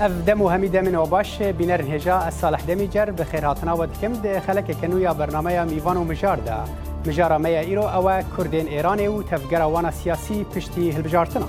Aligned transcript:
اف 0.00 0.10
دم 0.26 0.42
و 0.42 0.48
همی 0.48 0.68
دمن 0.68 0.94
و 0.94 1.06
باش 1.06 1.42
بینرن 1.42 1.86
هجا 1.86 2.16
از 2.18 2.34
صالح 2.34 2.60
دمی 2.62 2.88
جر 2.88 3.04
به 3.06 3.24
خیر 3.24 3.44
هاتنا 3.44 3.76
و 3.78 3.86
دکم 3.86 4.12
ده 4.12 4.40
خلک 4.40 4.80
کنویا 4.80 5.14
برنامه 5.14 5.64
میوان 5.64 5.96
و 5.96 6.04
مجار 6.04 6.36
ده 6.36 6.54
مجارا 7.06 7.38
میا 7.38 7.60
ایرو 7.60 7.82
او 7.82 8.10
کردین 8.38 8.68
ایران 8.68 9.06
و 9.06 9.22
تفگر 9.22 9.60
وانا 9.60 9.90
سیاسی 9.90 10.44
پشتی 10.44 10.90
هلبجارتنا 10.90 11.46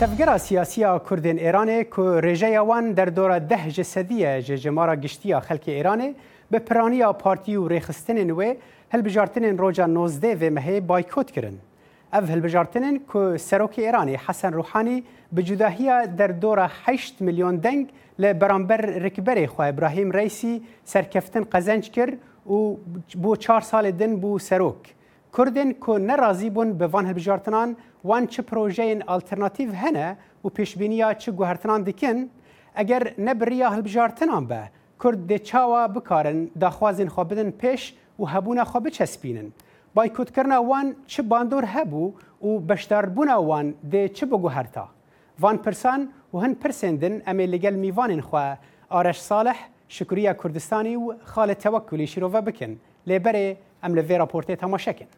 تفگرا 0.00 0.38
سیاسی 0.38 0.80
کردین 1.10 1.38
ایرانه 1.38 1.84
که 1.84 2.02
رژه 2.02 2.60
وان 2.60 2.92
در 2.92 3.04
دور 3.04 3.38
ده 3.38 3.70
جسدیه 3.70 4.42
جمارا 4.42 4.96
گشتیا 4.96 5.40
خلک 5.40 5.62
ایرانه 5.66 6.14
به 6.50 6.58
پرانیا 6.58 7.12
پارتی 7.12 7.56
و 7.56 7.68
ریخستنین 7.68 8.30
وی 8.30 8.54
هلبجارتنین 8.92 9.58
روجا 9.58 9.86
19 9.86 10.34
وی 10.34 10.48
مهی 10.50 10.80
بایکوت 10.80 11.30
کرن 11.30 11.54
ev 12.12 12.24
hilbijartinên 12.28 12.98
ku 13.06 13.18
Serokê 13.38 13.82
Îranê 13.82 14.16
Hesen 14.16 14.52
Ruhanî 14.52 15.04
bi 15.32 15.44
cudahiya 15.44 16.18
derdora 16.18 16.70
8 16.86 17.20
milyon 17.20 17.62
deng 17.62 17.88
li 18.20 18.40
beramber 18.40 18.78
rikberê 18.82 19.44
xwe 19.46 19.68
İbrahim 19.74 20.12
Reysî 20.12 20.62
serkeftin 20.84 21.42
qezenc 21.44 21.88
kir 21.90 22.14
û 22.48 22.76
bu 23.14 23.36
çar 23.36 23.60
salê 23.60 23.98
din 23.98 24.22
bû 24.22 24.40
serok. 24.40 24.76
Kurdên 25.32 25.72
ku 25.78 26.06
nerazî 26.06 26.54
bûn 26.54 26.80
bi 26.80 26.92
van 26.92 27.06
hilbijartinan 27.06 27.76
wan 28.02 28.26
çi 28.26 28.42
projeyên 28.42 29.02
alternatîv 29.06 29.72
hene 29.72 30.16
û 30.44 30.50
pêşbîniya 30.52 31.18
çi 31.18 31.30
guhertinan 31.30 31.86
dikin, 31.86 32.30
eger 32.78 33.14
nebiriya 33.18 33.76
hilbijartinan 33.76 34.50
be, 34.50 34.70
کرد 35.02 35.20
دێ 35.30 35.38
چاوا 35.48 35.82
بکارن 35.88 36.50
داخوازین 36.60 37.08
خوا 37.08 37.24
بدن 37.24 37.50
پێش 37.60 37.80
و 38.20 38.24
هەبوونا 38.26 38.64
خوا 38.70 38.80
بچەسپینن. 38.84 39.48
بایکوتکردنا 39.94 40.58
وان 40.62 40.96
چه 41.06 41.22
باندۆر 41.22 41.64
هەبوو 41.74 42.10
و 42.46 42.60
بەشداربوونا 42.68 43.36
وان 43.50 43.74
دێ 43.92 44.10
چ 44.16 44.24
بگو 44.24 44.50
هەرتا. 44.50 44.84
وان 45.40 45.56
پرسان 45.58 46.00
و 46.32 46.36
هەن 46.44 46.54
پرسێندن 46.62 47.14
ئەمێ 47.26 47.44
لەگەل 47.54 47.76
میوانین 47.84 48.20
خوا 48.20 48.56
ئارەش 48.92 49.18
ساڵح 49.30 49.58
شکریە 49.96 50.32
کوردستانی 50.40 50.96
و 50.96 51.04
خاڵە 51.32 51.54
تەوەکولی 51.64 52.06
شیرۆڤە 52.12 52.40
بکن 52.48 52.72
لێبەرێ 53.08 53.48
ئەم 53.82 53.92
لە 53.98 54.02
ڤێراپۆرتێ 54.08 54.56
تەماشەکن. 54.62 55.08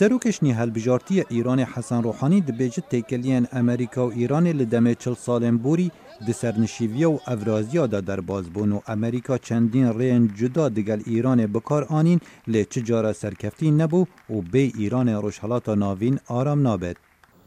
هل 0.00 0.18
هلبجارتی 0.50 1.24
ایران 1.30 1.60
حسن 1.60 2.02
روحانی 2.02 2.40
بیج 2.40 2.80
تکلین 2.90 3.46
امریکا 3.52 4.08
و 4.08 4.12
ایران 4.12 4.46
لدمه 4.46 4.94
چل 4.94 5.14
سالن 5.14 5.56
بوری 5.56 5.90
د 6.28 6.32
سرنشیوی 6.32 7.04
و 7.04 7.18
افرازیا 7.26 7.86
در 7.86 8.20
بازبون 8.20 8.72
و 8.72 8.80
امریکا 8.86 9.38
چندین 9.38 9.98
رین 9.98 10.32
جدا 10.36 10.68
دگل 10.68 11.00
ایران 11.06 11.46
بکار 11.46 11.84
آنین 11.84 12.20
ل 12.48 12.62
چجارا 12.70 13.12
سرکفتی 13.12 13.70
نبو 13.70 14.06
و 14.30 14.40
به 14.52 14.58
ایران 14.58 15.08
حالات 15.40 15.68
ناوین 15.68 16.18
آرام 16.28 16.62
نابد 16.62 16.96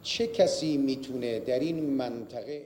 چه 0.03 0.27
کسی 0.27 0.77
میتونه 0.77 1.39
در 1.39 1.59
این 1.59 1.89
منطقه 1.97 2.61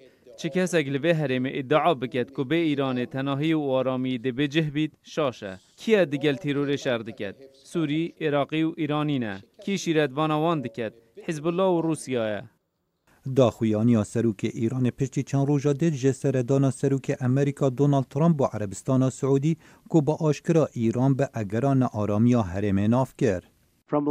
کس 0.48 0.76
اگل 0.76 0.98
به 0.98 1.16
حریم 1.16 1.44
ادعا 1.48 1.94
بکد 1.94 2.32
که 2.38 2.44
به 2.44 2.56
ایران 2.56 3.06
تناهی 3.06 3.54
و 3.54 3.60
آرامی 3.60 4.18
ده 4.18 4.48
جه 4.48 4.62
بید 4.62 4.98
شاشه 5.04 5.60
کی 5.78 6.06
دیگل 6.06 6.34
تیرور 6.36 6.76
شرد 6.76 7.10
کد 7.10 7.36
سوری، 7.64 8.14
عراقی 8.22 8.64
و 8.64 8.74
ایرانی 8.78 9.20
نه 9.20 9.42
کی 9.66 9.78
شیردوان 9.78 10.32
آوان 10.32 10.62
دکد 10.62 10.94
حزب 11.26 11.48
الله 11.48 11.64
و 11.64 11.82
روسیه 11.82 12.42
داخویانی 13.36 14.04
سروک 14.04 14.40
ایران 14.44 14.90
پشتی 14.92 15.24
چند 15.24 15.48
روژا 15.48 15.74
دید 15.74 15.94
جسر 15.94 16.32
دانا 16.32 16.72
سروک 16.72 17.12
امریکا 17.20 17.70
دونالد 17.70 18.06
ترامپ 18.06 18.42
و 18.42 18.46
عربستان 18.46 19.10
سعودی 19.10 19.56
که 19.94 20.02
با 20.02 20.16
آشکرا 20.22 20.68
ایران 20.74 21.16
به 21.16 21.30
اگران 21.34 21.84
آرامی 21.84 22.34
ها 22.34 22.42
حرم 22.42 22.80
ناف 22.80 23.14
کرد. 23.18 23.44
From 23.90 24.06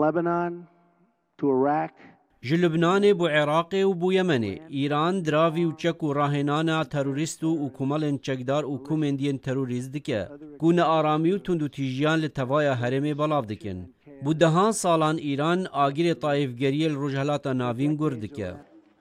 جه 2.47 2.57
لبنان 2.57 3.13
بو 3.13 3.27
عراق 3.27 3.75
و 3.75 3.95
بو 3.95 4.13
یمن 4.13 4.43
ایران 4.69 5.23
دراوی 5.23 5.65
و 5.65 5.73
چک 5.73 6.03
و 6.03 6.13
راهنانا 6.13 6.85
تروریست 6.85 7.45
و 7.45 7.69
کوملن 7.69 8.19
چکدار 8.19 8.65
و 8.65 8.79
کومن 8.79 9.17
دین 9.17 9.39
تروریست 9.39 9.93
دکه 9.93 10.29
گونه 10.59 10.83
آرامی 10.83 11.33
و 11.33 11.39
تندو 11.39 11.69
تیجیان 11.69 12.19
لتوایا 12.19 12.75
هرم 12.75 13.15
بلاو 13.15 13.45
دکن 13.45 13.79
بو 14.25 14.33
دهان 14.35 14.73
سالان 14.73 15.17
ایران 15.17 15.67
آگیر 15.67 16.15
طایفگری 16.15 16.89
رجحلاتا 16.89 17.53
ناوین 17.53 17.95
گرد 17.97 18.21
دکه 18.21 18.55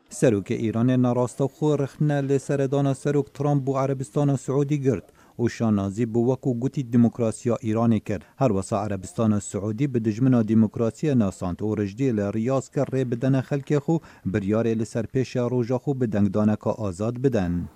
سروک 0.09 0.47
ایران 0.51 0.89
ناراستا 1.01 1.47
خو 1.47 1.75
رخنه 1.75 2.21
لسردان 2.21 2.93
سروک 2.93 3.25
ترامپ 3.33 3.69
و 3.69 3.77
عربستان 3.77 4.29
و 4.29 4.37
سعودی 4.37 4.79
گرد 4.81 5.11
او 5.39 5.47
شانازی 5.49 6.05
بو 6.13 6.21
وکو 6.31 6.53
گوتی 6.59 6.83
دموکراسیا 6.83 7.57
ایرانی 7.61 7.99
کرد 7.99 8.25
هر 8.39 8.51
وسا 8.51 8.81
عربستان 8.83 9.39
سعودی 9.39 9.87
به 9.87 9.99
دجمن 9.99 10.41
دموکراسی 10.41 11.15
ناسانت 11.15 11.61
و 11.61 11.75
رجدی 11.75 12.11
لریاز 12.11 12.71
کر 12.71 12.85
ری 12.93 13.03
بدن 13.03 13.41
خلک 13.41 13.77
خو 13.77 13.97
بریار 14.25 14.67
لسر 14.67 15.01
پیش 15.05 15.35
روژا 15.37 15.77
خو 15.77 15.93
به 15.93 16.07
دنگدانک 16.07 16.67
آزاد 16.67 17.21
بدن 17.21 17.69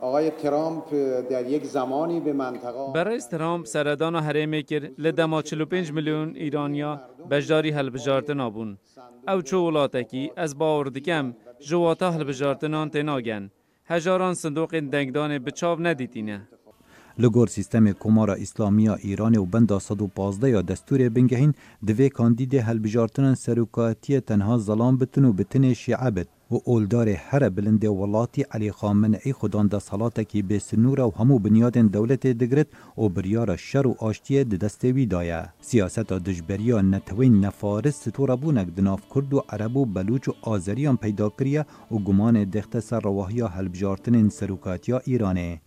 آقای 0.00 0.30
ترامپ 0.30 0.94
در 1.30 1.46
یک 1.50 1.64
زمانی 1.66 2.20
به 2.20 2.32
منطقه 2.32 2.92
برای 2.94 3.20
ترامپ 3.30 3.66
سردان 3.66 4.14
و 4.14 4.20
حریم 4.20 4.62
کرد 4.62 4.92
لدما 5.00 5.42
45 5.42 5.92
میلیون 5.92 6.34
ایرانیا 6.36 7.00
بجداری 7.30 7.70
هل 7.70 7.90
بجارت 7.90 8.30
نابون. 8.30 8.78
او 9.28 9.42
چو 9.42 9.66
ولاتکی 9.66 10.30
از 10.36 10.58
باور 10.58 10.88
دکم 10.88 11.32
جواتا 11.60 12.10
بجارت 12.10 12.64
نان 12.64 12.90
تناگن 12.90 13.50
هجاران 13.86 14.34
صندوق 14.34 14.80
دنگدان 14.80 15.38
بچاو 15.38 15.82
ندیدینه 15.82 16.48
لګور 17.22 17.46
سیستم 17.48 17.86
کومار 17.98 18.28
اسلامیا 18.28 18.94
ایران 19.08 19.34
او 19.36 19.44
بند 19.52 19.70
115 19.72 20.48
یا 20.50 20.60
دستور 20.70 20.98
بنگهین 21.16 21.52
د 21.88 21.98
وی 21.98 22.08
کاندید 22.18 22.54
هلبجارتن 22.66 23.34
سروکاتی 23.44 24.20
تنها 24.20 24.56
زلام 24.66 24.96
بتنو 25.00 25.32
بتن 25.38 25.72
شعبت 25.84 26.28
و 26.50 26.54
اولدار 26.72 27.08
هر 27.28 27.48
بلند 27.48 27.84
ولاتی 28.00 28.42
علی 28.42 28.70
خامنه 28.80 29.20
ای 29.24 29.32
خدان 29.32 29.66
د 29.74 29.78
صلات 29.88 30.20
کی 30.20 30.42
به 30.50 30.58
سنور 30.66 31.00
او 31.00 31.08
همو 31.20 31.38
بنیاد 31.48 31.78
دولت 31.98 32.26
دگرت 32.26 32.68
او 32.94 33.08
بریار 33.18 33.56
شر 33.66 33.86
او 33.88 33.94
آشتی 34.08 34.44
د 34.44 34.54
دستوی 34.64 35.06
دایه 35.06 35.42
سیاست 35.72 36.12
دجبریا 36.26 36.80
نتوین 36.94 37.40
نفارس 37.46 37.96
ستور 38.08 38.34
بونک 38.42 38.68
د 38.76 38.80
ناف 38.90 39.02
کرد 39.14 39.34
و 39.34 39.42
عرب 39.48 39.76
و 39.76 39.84
بلوچ 39.86 40.28
و 40.28 40.34
آذریان 40.42 40.96
پیدا 40.96 41.28
کریه 41.28 41.66
او 41.88 42.04
گمان 42.04 42.44
دخت 42.44 42.80
سر 42.80 43.00
رواهیا 43.00 43.48
هلبجارتن 43.56 44.28
سروکاتیا 44.28 44.98
ایرانه 45.06 45.60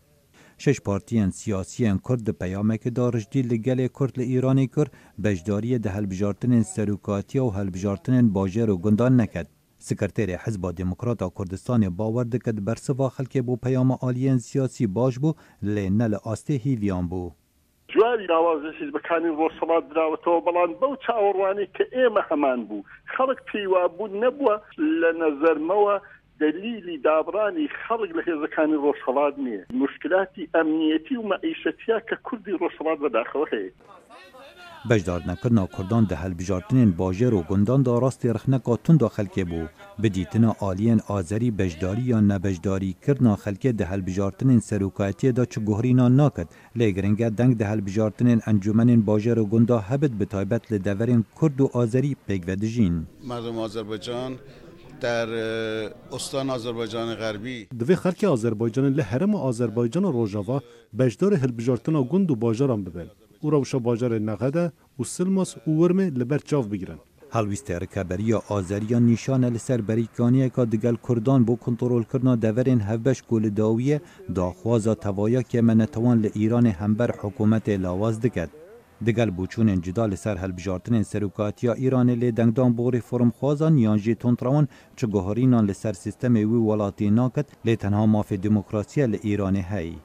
شش 0.64 0.81
پارتیان 0.81 1.31
سیاسیان 1.31 2.00
کرد 2.09 2.30
پیامک 2.40 2.88
دارشدی 2.96 3.42
لگل 3.42 3.88
کرد 4.00 4.20
لإیرانی 4.20 4.68
کرد 4.68 4.92
بجداری 5.24 5.80
ده 5.80 5.90
هلبجارتن 5.90 6.62
سروکاتی 6.62 7.40
و 7.40 7.50
هلبجارتن 7.50 8.30
باجر 8.34 8.70
و 8.70 8.78
گندان 8.78 9.22
نکد. 9.22 9.47
سکرتیر 9.78 10.30
حزب 10.44 10.72
دموکرات 10.78 11.20
کردستان 11.38 11.90
باور 11.90 12.24
دکد 12.24 12.64
برسوا 12.66 13.09
خلکی 13.09 13.42
بو 13.42 13.56
پیام 13.58 13.92
آلین 14.02 14.38
سیاسی 14.38 14.88
باش 14.88 15.20
بو 15.20 15.34
لنل 15.64 16.16
آسته 16.25 16.53
هیویان 16.53 17.08
بو. 17.08 17.31
جواری 17.96 18.26
ئاوازشیز 18.34 18.90
بەکانی 18.96 19.30
ڕۆسەڵات 19.40 19.84
درراوەتەوە 19.90 20.40
بەڵام 20.47 20.72
بەو 20.81 20.94
چاوەڕوانی 21.06 21.66
کە 21.76 21.84
ئێمە 21.96 22.22
هەمان 22.31 22.59
بوو 22.68 22.86
خەڵک 23.14 23.40
پیوا 23.52 23.81
بوو 23.97 24.08
نەبووە 24.24 24.56
لە 25.02 25.09
نەزەرمەوە 25.22 25.96
دلیلی 26.44 26.96
دابرانی 27.08 27.68
خەڵک 27.84 28.12
لە 28.18 28.22
هێزەکانی 28.30 28.78
ڕۆژهڵات 28.86 29.36
نییە 29.46 29.62
مشکلاتی 29.84 30.50
ئەمنیەتی 30.56 31.16
و 31.20 31.28
مەعیشەتیا 31.32 31.98
کە 32.08 32.16
کوردی 32.28 32.58
ڕۆژهڵات 32.62 33.00
بەداخەوە 33.04 33.48
هەیە 33.54 33.72
بەشدارنەکردنا 34.90 35.66
کوردان 35.76 36.04
دە 36.10 36.16
هەلبژارتنین 36.24 36.92
باژێر 37.02 37.34
و 37.34 37.42
گونداندا 37.50 37.94
ڕاستی 38.04 38.30
رخنەکە 38.38 38.74
توندا 38.86 39.10
خەلکێ 39.16 39.44
بوو 39.50 39.68
بدیتنە 40.04 40.52
ئالیەن 40.62 41.00
ئازەری 41.10 41.52
بەشداری 41.60 42.04
یان 42.12 42.26
نەبەشداریکردنا 42.32 43.34
خەلکێ 43.44 43.72
دە 43.80 43.86
هەلبژارتنین 43.92 44.60
سەرروکایەتیەدا 44.70 45.44
چ 45.52 45.56
گوهرینا 45.68 46.06
ناکرد 46.20 46.50
لێ 46.80 46.88
گرنگە 46.98 47.30
دەنگ 47.40 47.54
دە 47.60 47.66
هەلبژارتنین 47.72 48.40
ئەنجومەنین 48.46 49.02
باژێر 49.10 49.38
و 49.40 49.46
گوندا 49.54 49.80
هەبت 49.90 50.14
بەتایبەت 50.20 50.64
لە 50.72 50.78
دەورین 50.85 51.22
کورد 51.38 51.58
و 51.62 51.72
ئازەری 51.76 52.18
پێکڤدەژین 52.28 52.96
مردم 53.32 53.56
ئازەربەجان 53.64 54.34
در 55.01 55.28
استان 56.11 56.49
آذربایجان 56.49 57.16
غربی 57.16 57.67
دوی 57.79 57.96
خلک 57.96 58.23
آذربایجان 58.23 58.85
له 58.93 59.03
حرم 59.03 59.35
آذربایجان 59.35 60.05
و 60.05 60.11
روژاوا 60.11 60.61
بجدار 60.99 61.40
و 61.96 62.03
گند 62.03 62.31
و 62.31 62.35
باجاران 62.35 62.84
ببن 62.84 63.07
او 63.41 63.49
روشا 63.49 63.79
باجار 63.79 64.19
نغده 64.19 64.72
و 64.99 65.03
سلماس 65.03 65.55
و 65.67 65.72
ورمه 65.72 66.09
لبر 66.09 66.37
چاف 66.37 66.67
بگیرن 66.67 66.97
هلویست 67.31 67.72
رکبری 67.72 68.34
آذریان 68.34 69.05
نشان 69.05 69.46
لسر 69.46 69.81
بریکانیه 69.81 70.49
که 70.49 70.66
دگل 70.66 70.96
کردان 71.09 71.43
بو 71.43 71.55
کنترول 71.55 72.03
کرنا 72.13 72.35
دورین 72.35 72.81
هفبش 72.81 73.23
گل 73.29 73.49
داویه 73.49 74.01
داخواز 74.35 74.87
توایا 74.87 75.41
که 75.41 75.61
منتوان 75.61 76.29
ایران 76.34 76.66
همبر 76.66 77.11
حکومت 77.22 77.69
لاواز 77.69 78.22
دکد 78.22 78.49
دگل 79.05 79.29
جدال 79.46 79.75
جدا 79.79 80.05
لسر 80.05 80.47
بجارتن 80.51 81.03
سروکاتیا 81.03 81.73
ایران 81.73 82.09
لی 82.09 82.31
دنگدان 82.31 82.73
بو 82.73 82.91
فرم 82.91 83.29
خوازان 83.29 83.78
یان 83.78 83.97
جی 83.97 84.16
تونتراون 84.16 84.67
چه 84.96 85.07
گوهرینان 85.07 85.66
لسر 85.66 85.93
سیستم 85.93 86.34
وی 86.34 86.43
ولاتی 86.46 87.09
ناکت 87.09 87.49
لی 87.66 87.75
تنها 87.75 88.05
مافی 88.05 88.37
دموکراسی 88.37 89.07
لی 89.07 89.19
ایران 89.23 89.55
هایی 89.55 89.97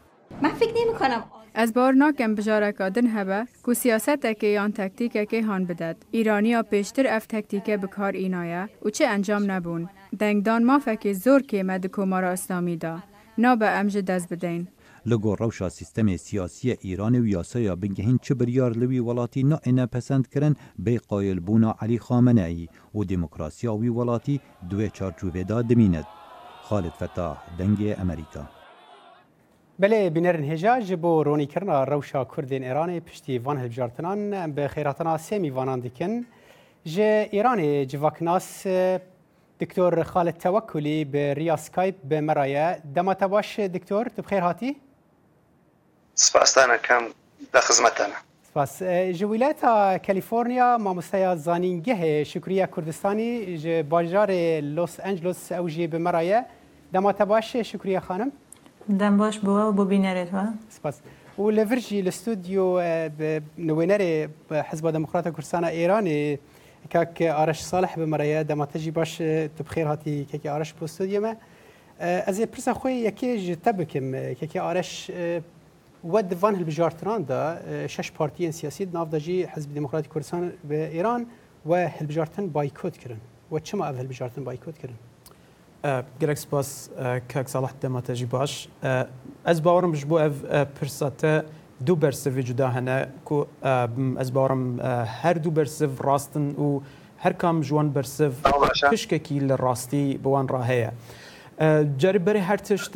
من 0.42 0.52
فکر 0.52 0.92
کنم 0.98 1.24
از 1.54 1.72
بار 1.74 1.92
ناکم 1.92 2.34
بجاره 2.34 2.72
کادن 2.72 3.06
هبه 3.18 3.46
کو 3.62 3.74
سیاست 3.74 4.24
اکی 4.24 4.46
یان 4.52 4.72
تکتیک 4.72 5.16
اکی 5.16 5.40
هان 5.40 5.64
بدد. 5.64 5.96
ایرانی 6.10 6.54
ها 6.54 6.62
پیشتر 6.62 7.06
اف 7.06 7.26
تکتیک 7.26 7.70
بکار 7.70 8.12
اینایه 8.12 8.68
و 8.84 8.90
چه 8.90 9.06
انجام 9.06 9.50
نبون. 9.50 9.88
دنگدان 10.18 10.64
مافکی 10.64 11.14
زور 11.14 11.42
که 11.42 11.62
مد 11.62 11.86
کمار 11.86 12.24
اسلامی 12.24 12.76
دا. 12.76 12.98
به 13.36 13.68
امج 13.68 13.98
دست 13.98 14.32
بدین. 14.32 14.68
لگو 15.06 15.34
روشا 15.36 15.68
سیستم 15.68 16.16
سیاسی 16.16 16.76
ایران 16.80 17.14
و 17.14 17.26
یاسای 17.26 17.74
بنگهین 17.74 18.18
چه 18.22 18.34
بریار 18.34 18.72
لوی 18.72 18.98
ولاتی 18.98 19.42
نا 19.42 19.58
اینا 19.64 19.86
پسند 19.86 20.28
کرن 20.28 20.56
بی 20.78 20.98
قایل 20.98 21.40
بونا 21.40 21.74
علی 21.80 21.98
خامنه 21.98 22.42
ای 22.42 22.68
و 22.94 23.04
دموکراسیا 23.04 23.74
وی 23.74 23.88
ولاتی 23.88 24.40
دوی 24.70 24.90
چارچوبه 24.90 25.44
دا 25.44 25.62
دمیند 25.62 26.06
خالد 26.62 26.90
فتاح 26.92 27.36
دنگ 27.58 27.94
امریکا 27.98 28.48
بله 29.78 30.10
بنرن 30.10 30.44
هجا 30.44 30.80
جبو 30.80 31.22
رونی 31.22 31.46
کرنا 31.46 31.84
روشا 31.84 32.24
کردین 32.24 32.64
ایران 32.64 33.00
پشتی 33.00 33.38
وان 33.38 33.58
هبجارتنان 33.58 34.52
به 34.52 34.68
خیراتنا 34.68 35.16
سیمی 35.18 35.50
وانان 35.50 35.80
دکن 35.80 36.24
جه 36.84 37.28
ایران 37.30 37.86
جواکناس 37.86 38.66
دکتور 39.60 40.02
خالد 40.02 40.34
توکلی 40.36 41.04
به 41.04 41.34
ریا 41.34 41.56
سکایپ 41.56 41.94
به 42.08 42.20
مرایه 42.20 42.82
دما 42.94 43.14
تباش 43.14 43.58
دکتور 43.60 44.04
تو 44.06 44.22
بخیر 44.22 44.40
هاتی 44.40 44.76
Spastana 46.16 46.78
kam 46.82 47.04
da 47.52 47.60
xizmetana. 47.60 48.16
سپاس 48.54 48.82
جی 49.18 49.24
ولایت 49.24 49.60
کالیفرنیا 50.06 50.68
مامۆستەیە 50.82 51.30
زانینگەهێ 51.46 52.14
شکریە 52.32 52.66
کوردستانی 52.74 53.56
ji 53.58 53.82
bajarê 53.90 54.62
لس 54.76 55.00
ئەنجلس 55.02 55.50
ئەو 55.52 55.66
jê 55.68 55.86
bi 55.92 55.98
merایە 56.06 56.40
دەماتە 56.94 57.22
باش 57.26 57.56
شکریە 57.72 57.98
خانم 58.06 58.30
دەم 58.98 59.14
باش 59.22 59.36
بووە 59.42 59.74
بۆ 59.76 59.84
بینەرێتەوە 59.90 60.44
سپاس 60.76 60.96
و 61.38 61.50
لە 61.56 61.62
ڤژی 61.70 62.02
لە 62.06 62.10
ستودیۆ 62.20 62.66
نوێنەرێ 63.68 64.14
حزب 64.70 64.86
دموکراتە 64.96 65.30
کوردستانە 65.34 65.68
ئێرانê 65.78 66.38
کاک 66.94 67.16
ئارش 67.36 67.60
ساڵح 67.70 67.92
بمەرەیە 68.00 68.40
دەماتەژی 68.50 68.90
باش 68.98 69.12
تبخێر 69.58 69.86
هاتی 69.90 70.26
کێکی 70.32 70.46
ئارش 70.52 70.70
بۆ 70.78 70.84
ستودیەمە 70.94 71.32
ئەزێ 72.28 72.44
پرسە 72.52 72.72
خۆی 72.80 72.96
یەکێ 73.08 73.30
ji 73.46 73.52
te 73.64 73.70
bikim 73.78 74.06
کێکی 74.38 74.58
ئارش 74.64 74.90
و 76.12 76.22
دوان 76.22 76.54
هلبجارتران 76.54 77.22
دا 77.24 77.58
شش 77.88 78.12
پارتیên 78.18 78.50
siyasî 78.52 78.88
nav 78.92 79.12
da 79.12 79.20
jî 79.20 79.46
Hizb 79.56 79.74
Demokratîk 79.74 80.12
Kurdistan 80.12 80.52
ve 80.64 80.92
İran 80.92 81.26
we 81.62 81.92
hilbijartin 82.00 82.54
baykot 82.54 82.98
kirin. 82.98 83.16
We 83.50 83.64
çima 83.64 83.90
ev 83.90 83.96
hilbijartin 83.98 84.46
baykot 84.46 84.74
kirin? 84.78 84.96
Gerek 86.20 86.38
spas 86.38 86.88
kek 87.28 87.50
salah 87.50 87.70
demate 87.82 88.14
jî 88.14 88.32
baş. 88.32 88.68
Ez 89.46 89.64
bawerim 89.64 89.96
ji 89.96 90.10
bo 90.10 90.20
ev 90.20 90.32
pirsate 90.80 91.44
du 91.86 91.92
bersivê 91.92 92.42
cuda 92.44 92.74
hene 92.74 93.08
ku 93.24 93.48
ez 94.20 94.34
bawerim 94.34 94.78
her 95.06 95.44
du 95.44 95.56
bersiv 95.56 95.90
rastin 96.04 96.54
û 96.54 96.80
her 97.18 97.38
kam 97.38 97.64
ji 97.64 97.68
wan 97.68 97.94
bersiv 97.94 98.30
piştekî 98.90 99.40
li 99.48 99.58
rastî 99.58 100.10
bi 100.24 100.24
wan 100.24 100.48
raheye. 100.48 100.90
جارب 101.98 102.24
بەری 102.26 102.40
هەر 102.50 102.56
تشت 102.66 102.92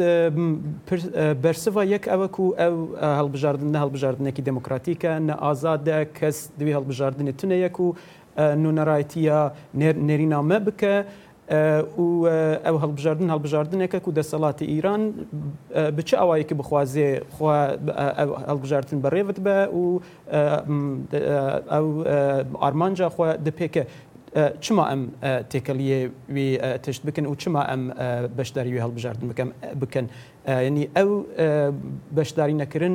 بەرسەوە 1.43 1.83
یەک 1.95 2.05
ئەوەک 2.13 2.35
و 2.41 2.45
ئەو 2.63 2.77
هەڵبژاردن 3.19 3.69
نە 3.75 3.79
هەڵبژاردنێکی 3.83 4.43
دموکراتیکە 4.51 5.13
نە 5.29 5.35
ئازادە 5.45 5.99
کەس 6.19 6.37
دوی 6.59 6.75
هەڵبژاردننی 6.79 7.35
تونەیەک 7.41 7.77
و 7.81 7.87
نونەڕایەتە 8.63 9.41
نێرینامە 10.09 10.59
بکە 10.67 10.95
و 12.05 12.09
ئەو 12.67 12.77
هەڵبژاردن 12.83 13.29
هەڵبژاردنێکە 13.35 13.99
و 14.09 14.13
دەسەڵاتی 14.19 14.67
ئیران 14.73 15.03
بچ 15.97 16.11
ئەوایەکی 16.21 16.55
بخوازێ 16.61 17.09
هەڵبژاردن 18.51 18.99
بەڕێوت 19.05 19.39
بە 19.47 19.57
و 19.81 19.85
ئەو 21.75 21.87
ئارمانجاخوا 22.63 23.29
دەپێکە 23.47 23.83
چما 24.37 24.85
ئەم 24.91 25.03
تێکەلیە 25.53 26.01
وی 26.35 26.49
تشت 26.85 27.03
بکەن 27.09 27.27
و 27.31 27.35
چما 27.43 27.63
ئەم 27.71 27.83
بەشداری 28.39 28.71
وی 28.73 28.83
هەڵبژاردن 28.87 29.27
بکەم 29.31 29.51
بکەن 29.81 30.07
ینی 30.67 30.85
ئەو 30.97 31.11
بەشداری 32.17 32.57
نەکردن 32.63 32.95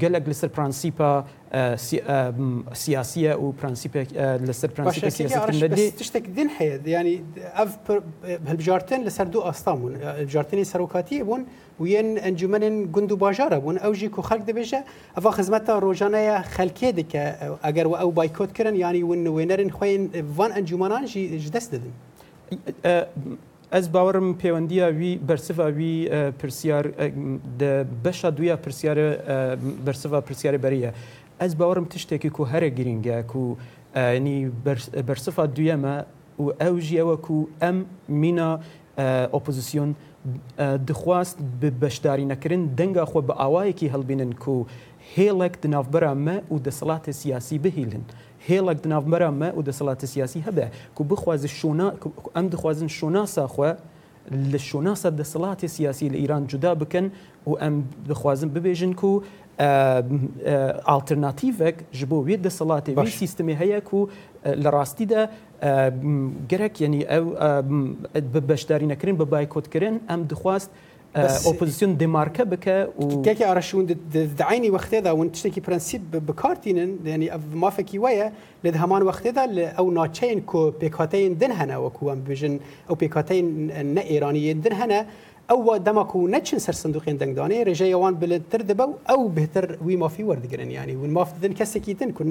گەلک 0.00 0.24
لەسەر 0.32 0.48
پرەنسیپا 0.56 1.10
سیاسیە 2.84 3.32
و 3.42 3.46
پرەنسیپێک 3.58 4.08
لەسەر 4.48 4.70
پرەنسیپێکشتێک 4.74 6.24
دین 6.36 6.48
هەیە 6.58 6.76
ینی 6.94 7.16
ئەف 7.58 7.68
هەلبژارتن 8.48 9.00
لەسەر 9.06 9.26
دوو 9.32 9.42
ئاستامون 9.46 9.92
جارتنی 10.32 10.64
سەرۆکاتی 10.70 11.20
بوون 11.26 11.42
و 11.80 11.84
یەن 11.94 12.08
ئەنجومێن 12.24 12.74
گوند 12.94 13.10
و 13.12 13.16
باژارە 13.22 13.58
بوون 13.62 13.76
ئەوژی 13.82 14.08
کو 14.14 14.20
خەک 14.28 14.40
دەبێژە 14.48 14.80
ئەفا 15.16 15.30
خزمەتە 15.36 15.72
ڕۆژانەیە 15.84 16.36
خەلکێ 16.54 16.88
دکە 16.98 17.24
ئەگەر 17.66 17.86
و 17.90 17.94
ئەو 18.00 18.10
بایکۆتکردن 18.18 18.74
ینی 18.84 19.02
ون 19.10 19.22
وێنەرن 19.36 19.70
خوێن 19.76 20.02
وان 20.36 20.50
ئەنجومانان 20.56 21.04
ژی 21.12 21.24
دەست 21.54 21.70
دەدن. 21.74 21.94
ez 23.76 23.88
bawerim 23.94 24.28
pêwendiya 24.42 24.88
wî 25.00 25.12
bersiva 25.28 25.68
wî 25.78 25.94
e, 26.18 26.32
pirsyar 26.40 26.84
e, 26.84 27.06
di 27.60 27.72
beşa 28.04 28.30
duya 28.36 28.54
pirsyarê 28.64 29.10
e, 29.52 29.56
bersiva 29.86 30.18
pirsyarê 30.28 30.58
berî 30.64 30.78
ye 30.86 30.90
ez 31.46 31.52
bawerim 31.60 31.86
tiştekî 31.94 32.30
ku 32.36 32.42
here 32.52 32.68
girîng 32.68 33.06
ye 33.06 33.26
ku 33.32 33.58
nî 34.24 34.38
bersifa 35.08 35.44
duya 35.56 35.76
me 35.84 35.96
û 36.42 36.66
ew 36.68 36.80
jî 36.88 36.96
ew 37.04 37.16
ku 37.26 37.38
em 37.68 37.76
mîna 38.20 38.50
opozisyon 39.38 39.90
dixwast 40.88 41.36
bi 41.62 41.70
beşdarî 41.82 42.26
nekirin 42.32 42.64
denga 42.78 43.02
xwe 43.10 43.28
bi 43.28 43.32
awayekî 43.46 43.86
helbînin 43.94 44.32
ku 44.44 44.66
hêlek 45.16 45.54
di 45.62 45.68
navbera 45.70 46.14
me 46.14 46.36
û 46.54 46.64
de 46.64 46.68
silatê 46.80 47.12
siyasî 47.12 47.64
bihîlin. 47.64 48.02
هێڵک 48.50 48.78
دناومەراممە 48.84 49.48
و 49.58 49.62
دەسەڵاتە 49.68 50.04
سیاسی 50.12 50.44
هەبێ 50.46 50.66
کو 50.96 51.02
بخوازی 51.10 51.48
شونا 51.58 51.88
ئەم 52.36 52.46
دخوازن 52.54 52.86
شوناسا 52.98 53.44
خوێ 53.54 53.72
لە 54.52 54.58
شوناسە 54.68 55.08
دەسەڵاتی 55.20 55.66
سیاسی 55.76 56.06
لە 56.12 56.16
ئیران 56.22 56.42
جودا 56.50 56.72
بکەن 56.80 57.06
و 57.46 57.52
ئەم 57.62 57.74
دخوازن 58.10 58.48
ببێژن 58.54 58.92
و 59.04 59.10
ئالترناتیڤێک 60.90 61.76
ji 61.98 62.04
بۆ 62.10 62.18
وێ 62.26 62.36
دەسەڵاتی 62.46 62.92
باش 62.98 63.10
سیستمی 63.20 63.54
هەیە 63.60 63.78
و 63.94 64.08
لە 64.62 64.68
ڕاستیدا 64.74 65.22
گەرەک 66.50 66.74
یعنی 66.82 67.00
ئەو 67.12 67.24
بە 68.34 68.40
بەشداری 68.50 68.86
نەکردن 68.92 69.16
بە 69.20 69.24
بایکۆتکردن 69.32 69.94
ئەم 70.10 70.20
دخواست 70.32 70.70
اپوزیسیون 71.16 71.92
دمارکه 71.96 72.44
بکه 72.44 72.88
و 73.00 73.22
كيكي 73.22 73.44
ارشون 73.50 73.86
دعيني 74.38 74.70
وقت 74.70 74.94
هذا 74.94 75.10
وانت 75.10 75.32
تشتكي 75.32 75.60
برانسيب 75.60 76.10
بكارتين 76.10 76.98
يعني 77.04 77.30
ما 77.54 77.70
فكي 77.70 77.98
ويا 77.98 78.32
لد 78.64 78.76
همان 78.76 79.02
وقت 79.02 79.26
هذا 79.26 79.64
او 79.68 79.90
ناتشين 79.90 80.40
كو 80.40 80.70
بيكاتين 80.70 81.38
دنهنا 81.38 81.76
وكو 81.78 82.14
بجن 82.28 82.60
او 82.90 82.94
بيكاتين 82.94 83.86
نه 83.94 84.00
ايرانيين 84.02 84.60
دنهنا 84.60 85.06
او 85.50 85.76
دما 85.76 86.02
کو 86.02 86.28
نچن 86.30 86.56
سر 86.58 86.72
صندوقین 86.72 87.16
دنگ 87.18 87.34
دانه 87.36 87.62
رجای 87.62 87.94
وان 87.94 88.14
بل 88.14 88.42
تر 88.50 88.62
دبو 88.62 88.92
او 89.10 89.28
بهتر 89.28 89.78
وی 89.84 89.96
مافی 89.96 90.24
وردگرن 90.24 90.70
يعني 90.70 90.96
ون 90.96 91.10
ماف 91.10 91.38
دن 91.42 91.52
کس 91.52 91.78
کیتن 91.78 92.12
کو 92.12 92.24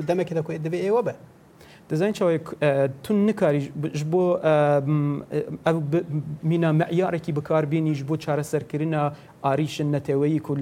دما 0.00 0.22
کدا 0.22 0.40
کو 0.40 0.52
دبی 0.52 0.80
ایوبه 0.80 1.14
دەزان 1.90 2.12
چاوێک 2.18 2.46
تون 3.04 3.16
نکاری 3.28 3.60
ژ 3.98 4.02
بۆ 4.12 4.24
ئەو 5.66 5.76
مینە 6.50 6.70
مەعیارێکی 6.80 7.32
بکاربیێنیش 7.38 8.00
بۆ 8.08 8.14
چارەسەرکردە 8.24 9.00
ئاریشن 9.44 9.88
نەتەوەی 9.94 10.38
کول 10.46 10.60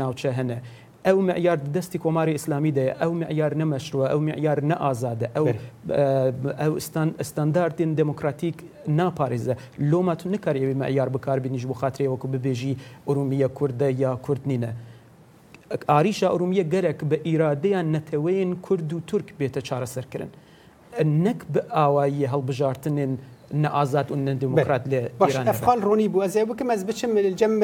ناوچە 0.00 0.30
هەنە. 0.38 0.58
ئەو 1.06 1.18
معیار 1.28 1.58
دەستی 1.76 1.98
کۆماری 2.04 2.32
ئسلامیدەیە 2.38 2.92
ئەو 3.02 3.12
معیار 3.22 3.52
نەمەشروە 3.60 4.06
ئەو 4.12 4.20
معیار 4.28 4.58
نەئازادە 4.70 5.26
ئەو 5.36 5.46
ئەو 6.62 6.72
ستانداردین 7.28 7.90
دموکراتیک 8.00 8.56
ناپارێزە 8.98 9.54
لۆماتون 9.90 10.30
نکاریەوەی 10.36 10.76
معیار 10.82 11.08
بکاربیێنیش 11.16 11.64
بۆ 11.70 11.74
خاترەوەکو 11.80 12.26
ببێژی 12.34 12.74
ئورومیە 13.08 13.48
کووردە 13.56 13.88
یا 14.04 14.10
کورد 14.26 14.44
نینە. 14.50 14.70
ئاریشە 15.90 16.28
ئورومیە 16.34 16.64
گەرەك 16.72 16.98
بە 17.10 17.16
ئیرادەیان 17.28 17.86
نەتەوەیان 17.94 18.50
کورد 18.66 18.88
و 18.92 18.98
تورک 19.08 19.28
بێتە 19.38 19.60
چارەسەرکردن. 19.68 20.32
نەک 21.04 21.36
ئاوایی 21.74 22.24
هەڵبژارتنێن 22.32 23.12
نه 23.62 23.68
ئازاد 23.76 24.08
و 24.12 24.14
نە 24.26 24.28
دموکرات 24.42 24.84
لە 24.92 25.00
باش 25.20 25.34
ئەفخان 25.46 25.78
ڕۆنی 25.86 26.08
بوو 26.12 26.24
ئەزێ 26.24 26.42
بکەم 26.50 26.68
ئەس 26.74 26.82
بچم 26.88 27.12
جەم 27.40 27.54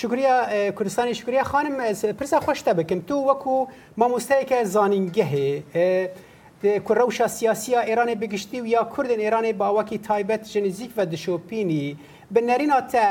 شکریا 0.00 0.36
کوردستانی 0.76 1.14
شکریا 1.20 1.42
خانم 1.50 1.74
پرسا 2.20 2.38
خۆشتە 2.46 2.72
بکەم 2.78 3.00
تو 3.08 3.16
وەکو 3.30 3.52
مامۆستایکە 4.00 4.58
زانینگەهێ 4.74 5.48
کوڕەوشە 6.86 7.26
سیاسیە 7.38 7.80
ئێرانێ 7.88 8.14
بگشتی 8.20 8.60
و 8.60 8.64
یا 8.66 8.82
کوردن 8.84 9.20
ئێرانی 9.24 9.52
باوەکی 9.60 9.98
تایبەت 10.08 10.42
ژنیزیک 10.52 10.90
و 10.96 11.06
دشۆپینی 11.12 11.96
بنەرینا 12.34 12.80
تە 12.92 13.04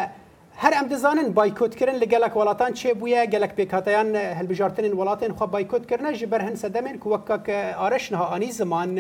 هەر 0.64 0.74
ئەم 0.78 0.88
دەزانن 0.94 1.28
بایکۆتکردن 1.40 1.98
لە 2.04 2.08
گەلک 2.14 2.34
وڵاتان 2.40 2.72
چێ 2.80 2.90
بووە 3.00 3.22
گەلک 3.34 3.52
پێکاتیان 3.60 4.10
هەلبژارتنین 4.40 4.94
وڵاتین 5.00 5.32
خوا 5.38 5.48
بایکۆتکردە 5.54 6.10
ji 6.20 6.26
بەر 6.32 6.42
هەن 6.48 6.56
سەدەمێن 6.64 6.98
کووەکە 7.04 7.58
ئارەشنها 7.80 8.26
ئانی 8.32 8.52
زمان. 8.60 8.92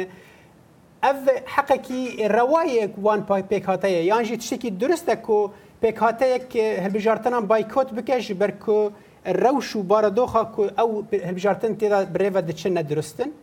ev 1.10 1.16
heqekî 1.46 2.30
rewayek 2.30 2.96
wan 2.96 3.22
pêkhatiye 3.52 4.02
yan 4.04 4.24
jî 4.24 4.38
tiştekî 4.38 4.80
durist 4.80 5.10
e 5.10 5.22
ku 5.22 5.54
pêkhateyek 5.84 6.54
hilbijartinan 6.86 7.50
baykot 7.50 7.98
bike 7.98 8.22
ji 8.22 8.40
ber 8.40 8.60
ku 8.60 8.92
rewş 9.26 9.70
û 9.76 9.90
baradoxa 9.90 10.52
ku 10.52 10.62
ew 10.66 10.92
hilbijartin 11.30 11.76
têda 11.76 12.14
birêve 12.16 12.48
diçin 12.48 12.76
nedurustin? 12.76 13.34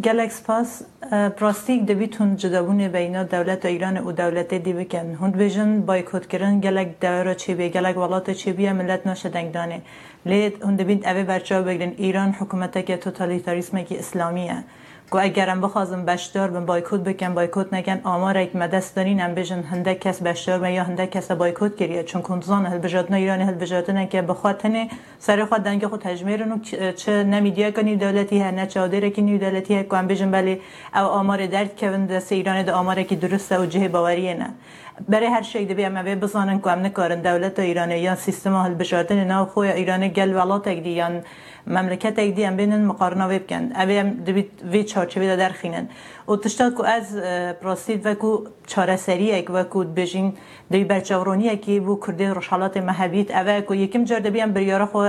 gelek 0.00 0.32
spas 0.32 0.82
e, 1.12 1.30
prastik 1.38 1.88
debit 1.88 2.20
hûn 2.20 2.36
cidebûnê 2.36 2.92
beyna 2.92 3.30
dewleta 3.30 3.68
e 3.68 3.72
Îranê 3.76 3.98
û 4.02 4.16
dewletê 4.16 4.64
dî 4.64 4.78
bikin. 4.78 5.14
Hûn 5.14 5.32
dibêjin 5.32 5.86
baykokirin 5.86 6.60
gelek 6.60 7.02
dewra 7.02 7.32
çêbiye, 7.32 7.66
gelek 7.66 7.94
welata 7.94 8.32
çêbiye 8.32 8.72
millet 8.74 9.06
naşe 9.06 9.28
dengdanê. 9.28 9.78
Lê 10.26 10.52
hûn 10.60 10.78
dibîn 10.78 10.98
evê 11.02 11.28
berçav 11.28 11.66
bigirin 11.66 11.94
Îran 12.08 12.32
hikûmetekê 12.32 13.00
totalîtarizmekî 13.00 13.96
İslamî 13.98 14.40
ye. 14.40 14.56
اگرم 15.20 15.60
بخوازم 15.60 16.04
بشدار 16.04 16.50
بم 16.50 16.66
بایکوت 16.66 17.00
بکن 17.00 17.34
بایکوت 17.34 17.72
نکن 17.74 18.00
آمار 18.04 18.36
یک 18.36 18.56
مدست 18.56 18.98
هم 18.98 19.34
بجن 19.34 19.58
هنده 19.62 19.94
کس 19.94 20.22
بشدار 20.22 20.58
بم 20.58 20.70
یا 20.70 20.82
هنده 20.84 21.06
کس 21.06 21.30
بایکوت 21.32 21.76
کریه 21.76 22.02
چون 22.02 22.22
کنزان 22.22 22.66
هل 22.66 22.78
بجاتنا 22.78 23.16
ایران 23.16 23.40
هل 23.40 24.04
که 24.06 24.22
بخاطن 24.22 24.88
سر 25.18 25.44
خود 25.44 25.62
دنگ 25.62 25.86
خود 25.86 26.08
نو 26.26 26.58
چه 26.92 27.24
نمیدیا 27.24 27.70
کنی 27.70 27.96
دولتی 27.96 28.38
هر 28.38 28.50
نه 28.50 28.66
چادر 28.66 29.08
کی 29.08 29.22
نی 29.22 29.38
دولتی 29.38 29.74
هر 29.74 29.82
کن 29.82 30.06
بجن 30.06 30.30
بلی 30.30 30.60
او 30.94 31.00
آمار 31.00 31.46
درد 31.46 31.80
کون 31.80 32.06
دست 32.06 32.32
ایران 32.32 32.62
د 32.62 32.70
آمار 32.70 33.02
که 33.02 33.16
درسته 33.16 33.58
و 33.58 33.66
جه 33.66 33.88
باوری 33.88 34.34
نه 34.34 34.50
برای 35.08 35.26
هر 35.26 35.42
شی 35.42 35.64
دبی 35.66 35.84
اما 35.84 36.02
به 36.02 36.14
بزانن 36.14 36.60
کوم 36.60 36.78
نکارن 36.86 37.20
دولت 37.20 37.58
ایران 37.58 37.90
یا 37.90 38.14
سیستم 38.14 38.54
هل 38.56 38.74
بجاتن 38.74 39.24
نه 39.24 39.44
خو 39.44 39.60
ایران 39.60 40.08
گل 40.08 40.34
ولات 40.36 40.66
یان 40.66 41.22
مملکت 41.66 42.18
یک 42.18 42.34
دی 42.36 42.44
ام 42.44 42.56
بینن 42.56 42.84
مقارنه 42.84 43.26
وی 43.26 43.38
بکن 43.38 43.64
اوی 43.80 43.96
هم 43.98 44.10
دوید 44.10 44.50
وی 44.72 44.84
چارچوی 44.84 45.26
دا 45.26 45.36
درخینن 45.36 45.88
و 46.28 46.36
تشتا 46.36 46.70
که 46.70 46.88
از 46.88 47.16
پراسید 47.60 48.06
وکو 48.06 48.38
چاره 48.66 48.96
سری 48.96 49.42
و 49.42 49.52
وکو 49.52 49.84
بجین 49.84 50.32
دوی 50.70 50.84
برچورونی 50.84 51.48
اکی 51.50 51.80
بو 51.80 51.96
کرده 52.00 52.34
محبیت 52.34 52.76
محبیت. 52.80 53.30
اوی 53.36 53.62
که 53.62 53.74
یکم 53.76 54.04
جرده 54.04 54.30
بیم 54.30 54.52
بریاره 54.52 54.84
خو 54.86 55.08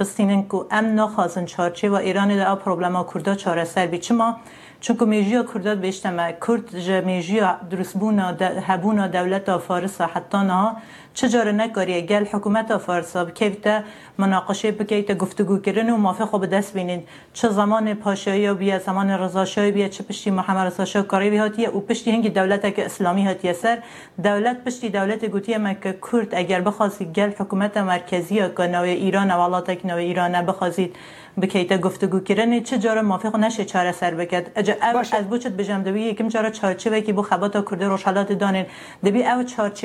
بستینن 0.00 0.48
که 0.48 0.56
ام 0.70 1.00
نخوازن 1.00 1.44
چارچه 1.44 1.90
و 1.90 1.94
ایران 1.94 2.36
دا 2.36 2.56
پروبلما 2.56 3.06
کرده 3.14 3.34
چاره 3.34 3.64
سر 3.64 3.86
بی 3.86 3.98
چما 3.98 4.36
چونکو 4.80 5.06
میجیا 5.06 5.42
کردات 5.52 5.78
بیشتمه 5.78 6.36
کرد 6.46 6.78
جا 6.84 7.00
میجیا 7.00 7.60
درست 7.70 7.94
بونا 7.96 8.36
هبونا 8.68 9.06
دولت 9.08 9.56
فارسا 9.56 10.06
حتی 10.06 10.38
نها 10.38 10.76
چجاره 11.14 11.52
نکاریه 11.52 12.00
گل 12.00 12.24
حکومت 12.24 12.76
فارسا 12.76 13.24
بکیفتا 13.24 13.74
مناقشه 14.18 14.72
بکیفتا 14.72 15.14
گفتگو 15.14 15.58
کردن 15.58 15.90
و 15.90 15.96
مافی 15.96 16.24
خوب 16.24 16.46
دست 16.46 16.74
بینین 16.74 17.02
چه 17.32 17.48
زمان 17.48 17.94
پاشایی 17.94 18.52
بیا 18.52 18.78
زمان 18.78 19.10
رضاشایی 19.10 19.72
بیا 19.72 19.88
چه 19.88 20.04
پشتی 20.04 20.30
محمد 20.30 20.66
رضا 20.66 20.84
کاری 20.84 21.04
کاری 21.08 21.36
هاتیه 21.36 21.68
و 21.68 21.80
پشتی 21.80 22.10
هنگی 22.10 22.28
دولت 22.28 22.74
که 22.76 22.86
اسلامی 22.86 23.24
هاتیه 23.24 23.52
سر 23.52 23.78
دولت 24.22 24.64
پشتی 24.64 24.88
دولت 24.88 25.24
گوتیه 25.24 25.58
مکه 25.58 25.98
کرد 26.12 26.34
اگر 26.34 26.60
بخواستی 26.60 27.04
گل 27.04 27.30
حکومت 27.38 27.76
مرکزی 27.76 28.34
که 28.34 28.60
نوی 28.66 28.90
ایران 28.90 29.30
و 29.30 29.60
تک 29.60 29.86
نوی 29.86 30.04
ایران 30.04 30.42
بخواستید 30.42 30.96
بکیت 31.42 31.80
گفتگو 31.80 32.20
کردن 32.20 32.62
چه 32.62 32.78
جاره 32.78 33.02
موافق 33.02 33.36
نشه 33.36 33.64
چاره 33.64 33.92
سر 33.92 34.10
بکد 34.14 34.46
اجا 34.56 34.72
او 34.82 34.92
باشه. 34.92 35.16
از 35.16 35.28
بوچت 35.30 35.52
بجم 35.52 35.82
دوی 35.82 36.02
یکم 36.02 36.28
جارا 36.28 36.50
چارچوه 36.50 37.00
کی 37.00 37.12
بو 37.12 37.22
خباتا 37.22 37.62
کرده 37.62 37.86
روشالات 37.88 38.32
دانین 38.32 38.66
دبی 39.04 39.24
او 39.24 39.40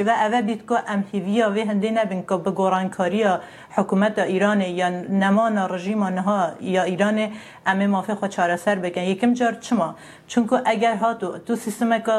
و 0.05 0.10
اول 0.10 0.41
بیت 0.41 0.65
کو 0.65 0.75
ام 0.88 1.03
و 1.13 1.65
هندی 1.70 1.91
نبین 1.91 2.24
که 2.29 2.36
به 2.38 2.51
کاریا 2.98 3.41
حکومت 3.75 4.20
ایران 4.20 4.62
یا 4.62 4.89
نمان 5.10 5.58
رژیم 5.74 6.03
ها 6.03 6.51
یا 6.62 6.84
ایران 6.84 7.27
ام 7.65 7.86
موافق 7.86 8.24
و 8.24 8.27
چاره 8.27 8.55
سر 8.55 8.75
بکن 8.75 9.01
یکم 9.01 9.34
جار 9.34 9.51
چما 9.62 9.96
چون 10.27 10.48
اگر 10.65 10.96
ها 10.96 11.13
تو 11.13 11.38
تو 11.38 11.55
سیستم 11.55 12.00
که 12.00 12.12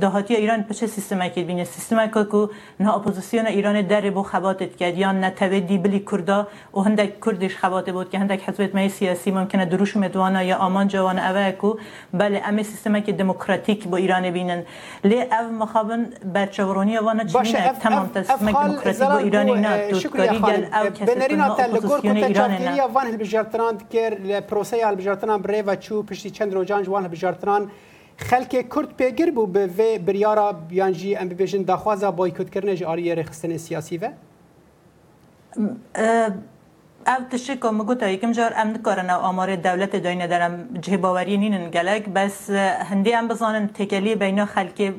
دهاتی 0.00 0.34
ایران 0.36 0.64
چه 0.68 0.86
سیستم 0.86 1.28
که 1.28 1.42
بینه 1.44 1.64
سیستم 1.64 2.06
کو 2.06 2.24
که 2.46 2.52
نه 2.80 2.94
اپوزیسیون 2.94 3.46
ایران 3.46 3.82
در 3.82 4.10
بو 4.10 4.22
خباتت 4.22 4.76
کرد 4.76 4.98
یا 4.98 5.12
نه 5.12 5.30
دیبلی 5.60 6.04
کرده 6.10 6.46
و 6.74 6.80
هندک 6.80 7.20
کردش 7.24 7.56
خباته 7.56 7.92
بود 7.92 8.10
که 8.10 8.18
هندک 8.18 8.45
حزبێت 8.48 8.72
مای 8.74 8.88
سیاسی 8.88 9.30
ممکنە 9.38 9.64
دروش 9.72 9.92
مێدوانە 10.00 10.42
یا 10.50 10.56
ئامان 10.62 10.86
جوانە 10.94 11.20
ئەوەیەک 11.26 11.60
و 11.66 11.70
بە 12.18 12.24
لە 12.34 12.40
ئەمە 12.46 12.62
سیستمەکی 12.70 13.12
دموکراتیک 13.20 13.80
بۆ 13.90 13.96
ئیرانە 14.02 14.30
بینن 14.36 14.62
لێ 15.10 15.20
ئەو 15.32 15.46
مەخابن 15.60 16.02
بەرچەڕۆنیەوانە 16.34 17.22
تەمام 17.84 18.06
تەسمە 18.14 18.50
دموکراتی 18.64 19.04
بۆ 19.12 19.18
ایرانی 19.26 19.56
ناتوانێ 21.36 22.72
هەبژارتران 23.16 23.76
کرد 23.94 24.18
لە 24.30 24.36
پرۆسی 24.50 24.82
هەبژارتنان 24.90 25.38
برێڤ 25.44 25.68
چوو 25.84 26.02
پشتی 26.08 26.30
چەند 26.36 26.52
ڕۆژان 26.56 26.82
جوان 26.86 27.02
هەبژارتنان. 27.08 27.62
خەلکێ 28.28 28.60
کورد 28.72 28.90
پێگر 29.00 29.30
بوو 29.36 29.52
بە 29.54 29.64
vê 29.76 29.90
biryara 30.06 30.48
بیانجی 30.70 31.16
ئەم 31.18 31.28
ببێژن 31.30 31.62
داخوازە 31.70 32.08
بۆیکوتکردنێژ 32.18 32.80
ئاریێ 32.84 33.14
رێخستنی 33.18 33.58
سیاسیە؟ 33.66 34.10
او 37.06 37.24
تشه 37.30 37.56
کامو 37.56 37.84
گوتا 37.84 38.08
یکم 38.08 38.32
جار 38.32 38.52
ام 38.56 38.68
نکارن 38.68 39.10
آمار 39.10 39.56
دولت 39.56 39.96
داین 39.96 40.26
دارم 40.26 40.74
جه 40.82 40.96
باوری 40.96 41.36
نینن 41.36 41.70
گلگ 41.70 42.08
بس 42.12 42.50
هندی 42.50 43.10
هم 43.12 43.28
بزانن 43.28 43.66
تکلی 43.68 44.14
بین 44.14 44.44
خلکی 44.44 44.92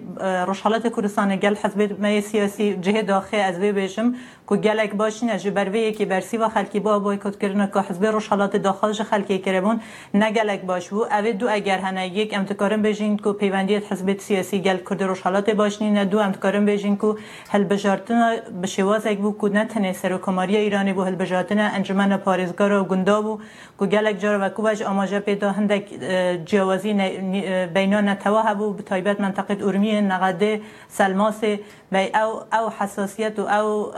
روشحالت 0.48 0.96
کردستان 0.96 1.36
گل 1.36 1.56
حزب 1.64 2.02
مای 2.02 2.22
سیاسی 2.22 2.76
جه 2.82 3.02
داخل 3.02 3.38
از 3.40 3.60
بی 3.60 3.72
بشم 3.72 4.16
که 4.50 4.56
گلگ 4.56 4.94
باشین 4.94 5.30
از 5.30 5.44
بروی 5.44 5.80
یکی 5.80 6.06
برسی 6.06 6.38
و 6.38 6.50
خلکی 6.50 6.80
با 6.80 7.00
بایکوت 7.00 7.40
کردن 7.40 7.68
که 7.74 7.80
حزب 7.90 8.06
روشحالت 8.06 8.58
داخلش 8.58 9.02
خلکی 9.02 9.38
کربون 9.38 9.80
نگلگ 10.14 10.62
باش 10.62 10.94
و 10.94 11.06
او 11.12 11.32
دو 11.32 11.48
اگر 11.50 11.78
هنه 11.78 12.08
یک 12.08 12.34
امتکارم 12.34 12.82
بجین 12.82 13.18
که 13.18 13.32
پیوندیت 13.34 13.92
حزب 13.92 14.20
سیاسی 14.20 14.62
گل 14.62 14.78
کرد 14.90 15.04
روشحالت 15.04 15.50
باشین 15.50 16.04
دو 16.04 16.20
امتکارم 16.20 16.66
بجین 16.66 16.98
که 16.98 17.16
هل 17.52 17.64
بجارتن 17.64 18.36
بشواز 18.64 19.08
اگ 19.08 19.18
بو 19.20 19.36
کدنه 19.40 19.94
سر 19.94 20.14
و 20.14 20.18
کماری 20.18 20.58
ایرانی 20.58 20.94
بو 20.94 21.04
هل 21.04 21.16
بجارتن 21.16 21.60
انجام 21.60 21.97
انجمن 22.02 22.18
پارزگار 22.18 22.72
و 22.74 22.84
گونداب 22.84 23.26
و 23.26 23.40
گو 23.78 23.86
گەلێک 23.88 24.18
جار 24.22 24.50
کوش 24.50 24.82
کوبش 24.82 25.10
پیدا 25.14 25.20
پیدا 25.20 25.52
هندک 25.52 25.86
جیاوازی 26.46 26.94
بینا 27.74 28.02
نتواه 28.02 28.46
هەبوو 28.50 28.82
تایبت 28.86 29.22
منطقه 29.22 29.58
ارمی 29.66 30.02
نقده 30.02 30.62
سلماس 30.90 31.44
و 31.92 31.96
او, 31.98 32.44
او 32.54 32.70
حساسیت 32.80 33.40
و 33.40 33.44
او 33.48 33.92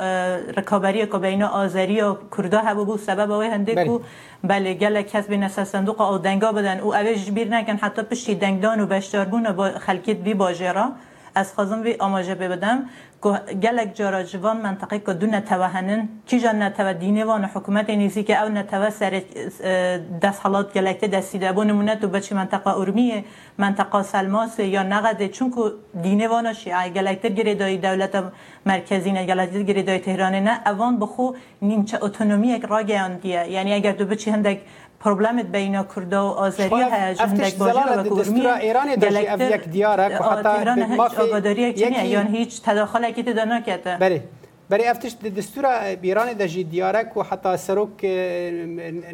رکابری 0.58 1.08
که 1.08 1.18
بینا 1.18 1.48
آزری 1.48 2.02
و 2.02 2.16
کرده 2.38 2.60
هبو 2.60 2.86
بود 2.86 3.00
سبب 3.00 3.32
آوه 3.32 3.46
و 3.46 3.66
بەێ 3.66 4.04
بله 4.48 4.74
بین 4.74 4.78
بله، 4.90 5.04
کس 5.04 5.26
به 5.28 5.38
نسل 5.38 5.64
صندوق 5.64 6.02
آدنگا 6.02 6.52
بدن 6.52 6.80
او 6.80 6.94
ئەوێش 6.96 7.30
بیر 7.32 7.48
نکن 7.48 7.78
حتی 7.78 8.02
پشتی 8.02 8.36
دنگدان 8.36 8.80
و 8.82 8.88
بەشداربوون 9.00 9.50
با 9.52 9.70
خلکیت 9.86 10.18
بی 10.18 10.34
باجرا. 10.34 10.88
از 11.36 11.54
خازم 11.54 11.82
وی 11.82 11.94
آماجه 12.00 12.36
بدم. 12.36 12.86
گلک 13.64 13.94
جارا 13.96 14.24
جوان 14.24 14.58
منطقه 14.58 15.00
که 15.00 15.14
دو 15.14 15.28
نتوه 15.28 15.72
کی 16.26 16.40
جان 16.40 16.62
نتوه 16.62 16.94
دینه 16.94 17.26
وان 17.26 17.44
حکومت 17.46 17.90
نیزی 17.90 18.24
که 18.24 18.44
او 18.44 18.50
نتوه 18.50 18.90
سر 18.90 19.22
دست 20.22 20.42
حالات 20.44 20.74
گلکته 20.74 21.08
دستیده 21.08 21.52
بو 21.52 21.64
نمونه 21.64 21.96
تو 21.96 22.08
بچی 22.08 22.36
منطقه 22.36 22.78
ارمیه 22.78 23.24
منطقه 23.58 24.04
سلماس 24.04 24.60
یا 24.60 24.84
نقده 24.84 25.30
چون 25.30 25.52
که 25.52 25.62
دینه 26.04 26.28
وانا 26.28 26.54
شیعه 26.54 26.90
گلکتر 26.90 27.30
گره 27.30 27.56
دای 27.56 27.78
دولت 27.78 28.24
مرکزی 28.66 29.12
نه 29.12 29.26
گلکتر 29.26 29.62
گره 29.64 29.84
دای 29.84 30.00
تهرانه 30.00 30.40
نه 30.40 30.54
اوان 30.66 31.00
بخو 31.00 31.32
نیمچه 31.62 32.04
اتونومی 32.04 32.48
یک 32.48 32.66
را 32.66 32.84
گیان 32.84 33.16
دیه 33.18 33.48
یعنی 33.52 33.74
اگر 33.74 33.92
دو 33.92 34.06
بچی 34.06 34.30
هندک 34.32 34.58
پرۆبلمت 35.04 35.46
بینە 35.56 35.84
کووردە 35.92 36.20
و 36.28 36.30
ئازەری 36.40 36.82
هەیەک 39.36 39.66
دیارە 41.80 42.04
یان 42.16 42.28
هیچ 42.38 42.52
تەداخلێکی 42.68 43.24
تدا 43.28 43.46
ناکێتە 43.52 43.94
بەێ. 44.04 44.20
برای 44.70 44.88
افتش 44.88 45.12
دستور 45.38 45.96
بیران 45.96 46.34
ده 46.34 46.48
جی 46.48 46.64
دیارک 46.64 47.18
و 47.18 47.22
حتی 47.24 47.58
سروک 47.58 47.92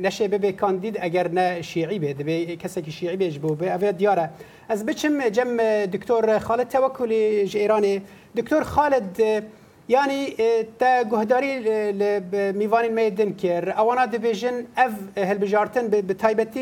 نشه 0.05 0.27
ببه 0.27 0.51
کاندید 0.51 0.97
اگر 1.01 1.27
نه 1.27 1.61
شیعی 1.61 1.99
به 1.99 2.13
دبه 2.13 2.55
کسی 2.55 2.81
که 2.81 2.91
شیعی 2.91 3.17
بهش 3.17 3.37
بو 3.37 3.55
به 3.55 3.71
اوه 3.75 3.91
دیاره 3.91 4.29
از 4.69 4.85
بچم 4.85 5.29
جم 5.29 5.57
دکتور 5.93 6.39
خالد 6.39 6.67
توکلی 6.69 7.15
ایرانی 7.55 8.01
دکتور 8.37 8.63
خالد 8.63 9.17
یعنی 9.87 10.27
تا 10.79 11.03
گهداری 11.11 11.51
میوانین 12.57 12.93
میدن 12.99 13.31
کرد 13.41 13.69
اوانا 13.79 14.05
دبیجن 14.05 14.65
اف 14.77 14.93
هلبجارتن 15.17 15.87
به 15.87 16.13
تایبتی 16.13 16.61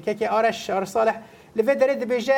که 0.00 0.14
که 0.18 0.28
آرش 0.30 0.70
آرش 0.70 0.88
صالح 0.88 1.14
لفه 1.56 1.74
داره 1.74 1.94
دبیجه 1.94 2.34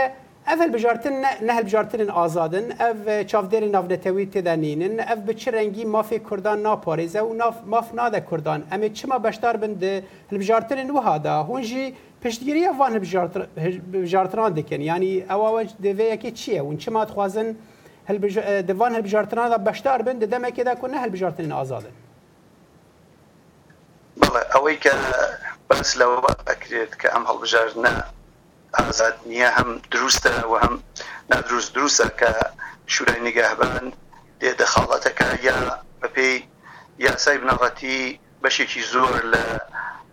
اف 0.47 0.61
هلبجارتن 0.61 1.13
نه 1.47 1.53
هلبجارتن 1.53 2.11
آزادن 2.11 2.65
اف 2.81 3.23
چافدر 3.27 3.67
نافنتوی 3.69 4.27
تدنینن 4.27 5.01
اف 5.01 5.19
به 5.19 5.35
چه 5.35 5.51
رنگی 5.51 5.85
مافی 5.85 6.19
کردان 6.31 6.63
ناپاریزه 6.63 7.21
و 7.21 7.35
ناف 7.35 7.57
ماف 7.67 7.95
ناده 7.95 8.25
کردان 8.31 8.67
اما 8.73 8.89
چما 8.89 9.19
بشتار 9.19 9.57
بند 9.57 9.83
هلبجارتن 10.33 10.91
وها 10.91 11.19
دا 11.19 11.43
هونجی 11.43 11.95
پشتگیری 12.25 12.67
افوان 12.67 12.93
هلبجارتنان 12.95 14.53
دکن 14.55 14.81
یعنی 14.81 15.23
اواوج 15.31 15.69
دوه 15.83 16.05
یکی 16.05 16.31
چیه 16.31 16.63
و 16.63 16.77
چما 16.77 17.05
دخوازن 17.05 17.55
هل 18.09 18.39
اه، 18.39 18.61
دیوان 18.61 18.95
هل 18.95 19.01
بجارتنا 19.03 19.49
دا 19.49 19.57
بشتار 19.57 20.03
بند 20.03 20.25
دم 20.25 20.49
كذا 20.49 20.75
كنا 20.75 20.75
کنه 20.75 20.97
هل 20.99 21.11
بجارتنا 21.11 21.61
آزادن 21.63 21.91
بله 24.17 24.41
اوی 24.57 24.77
که 24.77 24.91
بس 25.71 25.97
لو 25.97 26.23
اکرید 26.47 26.97
که 26.97 27.17
ام 27.17 27.27
هل 27.27 27.39
بجارتنا 27.43 28.05
آزاد 28.75 29.15
نیه 29.27 29.49
هم 29.61 29.81
دروسته 29.91 30.47
و 30.47 30.57
هم 30.57 30.83
نادروس 31.31 31.73
دروسته 31.73 32.09
که 32.21 32.31
شورای 32.87 33.21
نگهبان 33.21 33.93
لێ 34.41 34.53
دەخاڵەتەکە 34.61 35.45
یا 35.45 35.57
بەپی 36.03 36.43
یاسای 36.99 37.39
بنەڕەتی 37.41 38.17
بەشێکی 38.45 38.83
زۆر 38.93 39.23
لە 39.33 39.43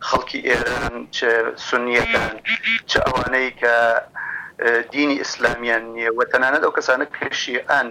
خەڵکی 0.07 0.39
ئێران 0.47 0.95
سنیەکان 1.67 2.33
چ 2.89 2.97
ئەوانەی 2.97 3.51
کە 3.61 3.73
دینی 4.91 5.17
ئیسلامیان 5.19 5.83
نییە 5.95 6.09
و 6.17 6.21
تەنانەت 6.31 6.63
ئەو 6.63 6.73
کەسانە 6.77 7.05
کشیئان 7.19 7.87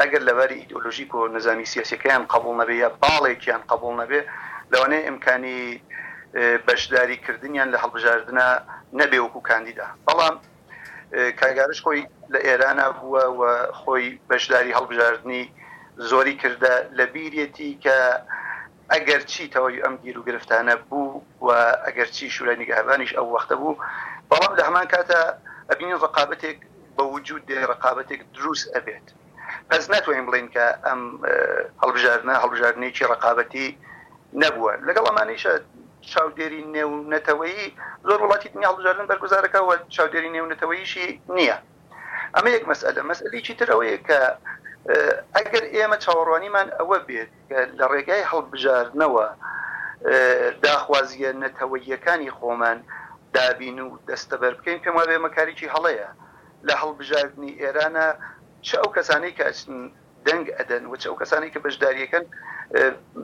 ئەگەر 0.00 0.22
لەبەر 0.28 0.50
ئیدۆلۆژیک 0.56 1.14
و 1.14 1.28
نظامی 1.36 1.66
سیاسەکەیان 1.72 2.22
قبول 2.32 2.54
نەبێ 2.62 2.72
یا 2.84 2.88
باڵێکیان 3.02 3.62
قبول 3.70 3.94
نەبێ 4.02 4.20
لەوانەیە 4.72 5.06
ئمکانی 5.08 5.60
بەشداریکردنیان 6.66 7.68
لە 7.74 7.78
هەڵبژاردنە 7.82 8.48
نەبێ 9.00 9.18
وەکو 9.24 9.40
کاندیدا 9.48 9.86
بەڵام 10.06 10.34
کاگارش 11.40 11.80
خۆی 11.84 12.02
لە 12.32 12.38
ئێرانە 12.46 12.86
بووە 12.98 13.24
و 13.38 13.42
خۆی 13.80 14.06
بەشداری 14.30 14.76
هەڵبژاردننی 14.78 15.44
زۆری 16.10 16.34
کردە 16.42 16.74
لە 16.98 17.04
بیرەتی 17.14 17.70
کە 17.84 17.98
ئەگەر 18.92 19.20
چیتەوەی 19.32 19.82
ئەم 19.84 19.96
گیر 20.02 20.16
و 20.18 20.22
گرفتانە 20.28 20.74
بوو 20.88 21.20
و 21.44 21.48
ئەگەر 21.86 22.08
چی 22.16 22.30
شورای 22.30 22.56
نیگەهبانیش 22.62 23.12
ئەو 23.16 23.26
وەختە 23.36 23.54
بوو 23.60 23.76
بەڵام 24.30 24.52
لە 24.58 24.62
هەمان 24.68 24.86
کاتە 24.94 25.20
ئەبین 25.72 25.92
ڕقابەتێک 26.04 26.58
بە 26.96 27.02
وجود 27.14 27.42
دێ 27.50 27.58
ڕقابەتێک 27.72 28.20
دروست 28.36 28.66
ئەبێت 28.74 29.06
پس 29.70 29.82
ناتوانین 29.94 30.26
بڵین 30.28 30.48
کە 30.54 30.66
ئەم 30.86 31.00
هەڵبژارنە 31.82 32.34
هەڵبژارنێکی 32.42 33.04
ڕقابەتی 33.12 33.68
نەبووە 34.42 34.72
لەگەڵ 34.88 35.04
ئەمانیشە 35.08 35.52
چاودێری 36.12 36.62
نێونەتەوەیی 36.74 37.66
زۆر 38.08 38.20
وڵاتی 38.24 38.48
دنیا 38.54 38.68
هەڵبژارن 38.72 39.04
بەرگزارەکەەوە 39.10 39.74
چاودێری 39.96 40.30
نێونەتەوەیشی 40.36 41.08
نییە 41.36 41.58
ئەمە 42.34 42.50
یەک 42.56 42.64
مەسئلە 42.70 43.00
مەسئلیی 43.10 43.58
ترەوەیە 43.60 43.98
کە 44.08 44.20
ئەگەر 45.36 45.64
ئێمە 45.74 45.96
چاوەڕوانیمان 46.04 46.68
ئەوە 46.78 46.98
بێت 47.08 47.32
لە 47.78 47.84
ڕێگای 47.92 48.22
هەڵبژارنەوە 48.32 49.26
داخوازیە 50.64 51.30
نەتەوەیەکانی 51.42 52.30
خۆمان 52.38 52.78
دابین 53.32 53.78
و 53.78 53.98
دەستە 54.08 54.36
بەر 54.40 54.54
بکەین 54.58 54.78
پێم 54.84 54.94
وابێ 54.98 55.16
مەکارێکی 55.26 55.72
هەڵەیە 55.74 56.08
لە 56.68 56.74
هەڵبژاردننی 56.82 57.52
ئێرانە 57.62 58.06
چ 58.66 58.68
ئەو 58.80 58.88
کەسانەی 58.96 59.32
کە 59.38 59.46
دەنگ 60.26 60.46
ئەدەن 60.56 60.84
و 60.86 60.96
چ 61.02 61.04
ئەو 61.10 61.16
کەسانی 61.20 61.50
کە 61.52 61.58
بەشداریەکەن 61.64 62.24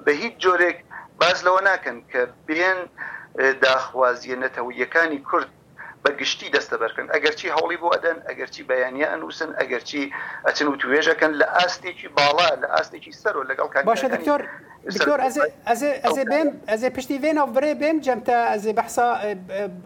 بە 0.05 0.13
هیچ 0.23 0.35
جۆرێک 0.45 0.79
باز 1.21 1.39
لەوە 1.47 1.61
ناکەن 1.71 1.99
کە 2.13 2.23
بێن 2.47 2.81
داخوازیە 3.67 4.37
نەتەوەیەکانی 4.45 5.19
کورد 5.29 5.51
بەگشتی 6.05 6.49
دەستەبەرکەن 6.57 7.07
ئەگەرچی 7.15 7.49
هەوڵی 7.57 7.79
بۆ 7.83 7.89
ئەدەن 7.97 8.19
ئەگەرچی 8.29 8.63
بەیانە 8.71 9.07
ئەنووسن 9.13 9.51
ئەگەرچی 9.61 10.03
ئەچن 10.47 10.67
و 10.71 10.75
توێژەکەن 10.81 11.33
لە 11.41 11.47
ئاستێکی 11.57 12.09
باڵا 12.17 12.49
لە 12.63 12.69
ئاستێکی 12.75 13.13
سەر 13.23 13.35
و 13.39 13.43
لەگەڵ 13.51 13.69
باشە 13.91 14.09
دکتۆر 14.15 14.41
دکتۆر 14.95 15.19
ئەزێ 16.05 16.25
بێم 16.33 16.49
ئەزێ 16.73 16.89
پشتی 16.97 17.19
وێنە 17.23 17.45
بڕێ 17.55 17.73
بێم 17.81 17.99
جەمتە 18.07 18.37
ئەزێ 18.53 18.73
بەحسا 18.79 19.09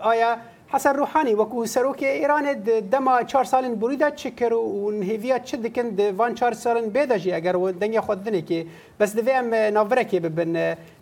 ئایا 0.07 0.33
حسن 0.75 0.95
روحانی 1.01 1.35
وەکو 1.41 1.59
سەرۆکی 1.75 2.09
ئێرانێ 2.21 2.55
دەما 2.93 3.15
چهار 3.31 3.45
سالن 3.53 3.75
بوریدا 3.81 4.09
چ 4.21 4.23
کرد 4.39 4.53
و 4.53 4.93
هێویە 5.11 5.39
چ 5.49 5.51
دکن 5.65 5.89
وان 6.19 6.33
چهار 6.39 6.55
سالن 6.65 6.87
بێدەژی 6.95 7.33
ئەگەر 7.37 7.55
و 7.61 7.65
دەنگە 7.81 8.01
خوددنێکی 8.07 8.61
بەس 8.99 9.11
دەوێ 9.19 9.35
ئەم 9.39 9.49
ناوڕێکی 9.77 10.19
ببن 10.27 10.53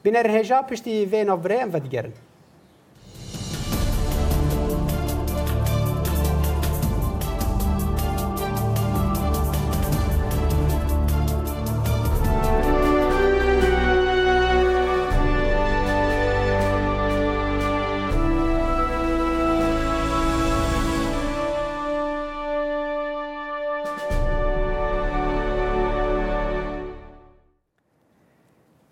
بینەرهێژا 0.05 0.59
پشتی 0.71 0.97
وێ 1.13 1.21
ناوڕێ 1.31 1.57
ئەم 1.63 1.71
بەدگەرن. 1.75 2.15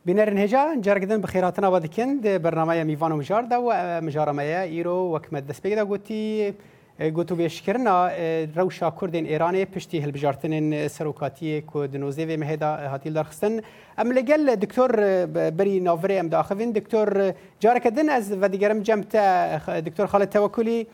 بنرن 0.06 0.38
هجا 0.38 0.62
جرگدن 0.84 1.20
بخیراتنا 1.20 1.68
و 1.72 1.78
دکن 1.78 2.20
ده 2.20 2.38
برنامه 2.38 2.84
میوان 2.84 3.12
و 3.12 3.16
مجار 3.16 3.42
ده 3.42 3.56
و 3.58 3.70
مجارمه 4.04 4.42
ایرو 4.68 5.16
وکمه 5.16 5.40
دست 5.40 5.62
بگیده 5.64 5.84
گوتی 5.84 6.52
گوتو 7.16 7.34
بشکرنا 7.36 8.10
روشا 8.56 8.90
کردین 9.00 9.24
ایران 9.26 9.64
پشتی 9.64 10.00
هلبجارتن 10.04 10.88
سروکاتی 10.88 11.60
کود 11.60 11.96
نوزه 11.96 12.24
و 12.28 12.36
مهدا 12.36 12.66
هاتیل 12.92 13.12
درخستن 13.12 13.60
ام 13.98 14.12
لگل 14.12 14.54
دکتور 14.56 14.90
بری 15.50 15.80
ناوری 15.80 16.18
ام 16.18 16.28
داخوین 16.28 16.70
دکتور 16.72 17.32
جارکدن 17.60 18.08
از 18.08 18.36
و 18.40 18.48
دیگرم 18.48 18.80
جمت 18.82 19.16
دکتور 19.88 20.06
خالد 20.06 20.28
توکلی 20.28 20.86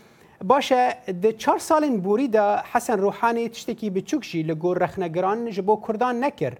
باشه 0.44 0.92
د 1.22 1.30
چهار 1.30 1.58
سالین 1.58 2.00
بوری 2.00 2.28
دا 2.28 2.62
حسن 2.72 2.98
روحانی 2.98 3.48
تشتکی 3.48 3.90
بچوکشی 3.90 4.42
لگور 4.42 4.78
رخنگران 4.78 5.50
جبو 5.50 5.76
کردان 5.86 6.24
نکر 6.24 6.54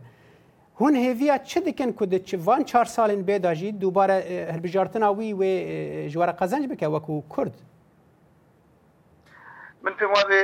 hûn 0.80 0.94
hêviya 0.94 1.44
çi 1.44 1.64
dikin 1.66 1.92
ku 1.92 2.10
di 2.10 2.24
çivan 2.24 2.62
çar 2.62 2.84
salên 2.84 3.26
bêda 3.28 3.52
jî 3.54 3.80
dubare 3.80 4.18
hirbijartina 4.54 5.08
wî 5.18 5.28
wê 5.40 5.52
ji 6.08 6.12
were 6.18 6.36
qezenc 6.38 6.70
bike 6.70 6.86
wekû 6.86 7.28
kurd 7.28 7.52
min 9.84 9.92
pێم 9.98 10.12
wabê 10.18 10.42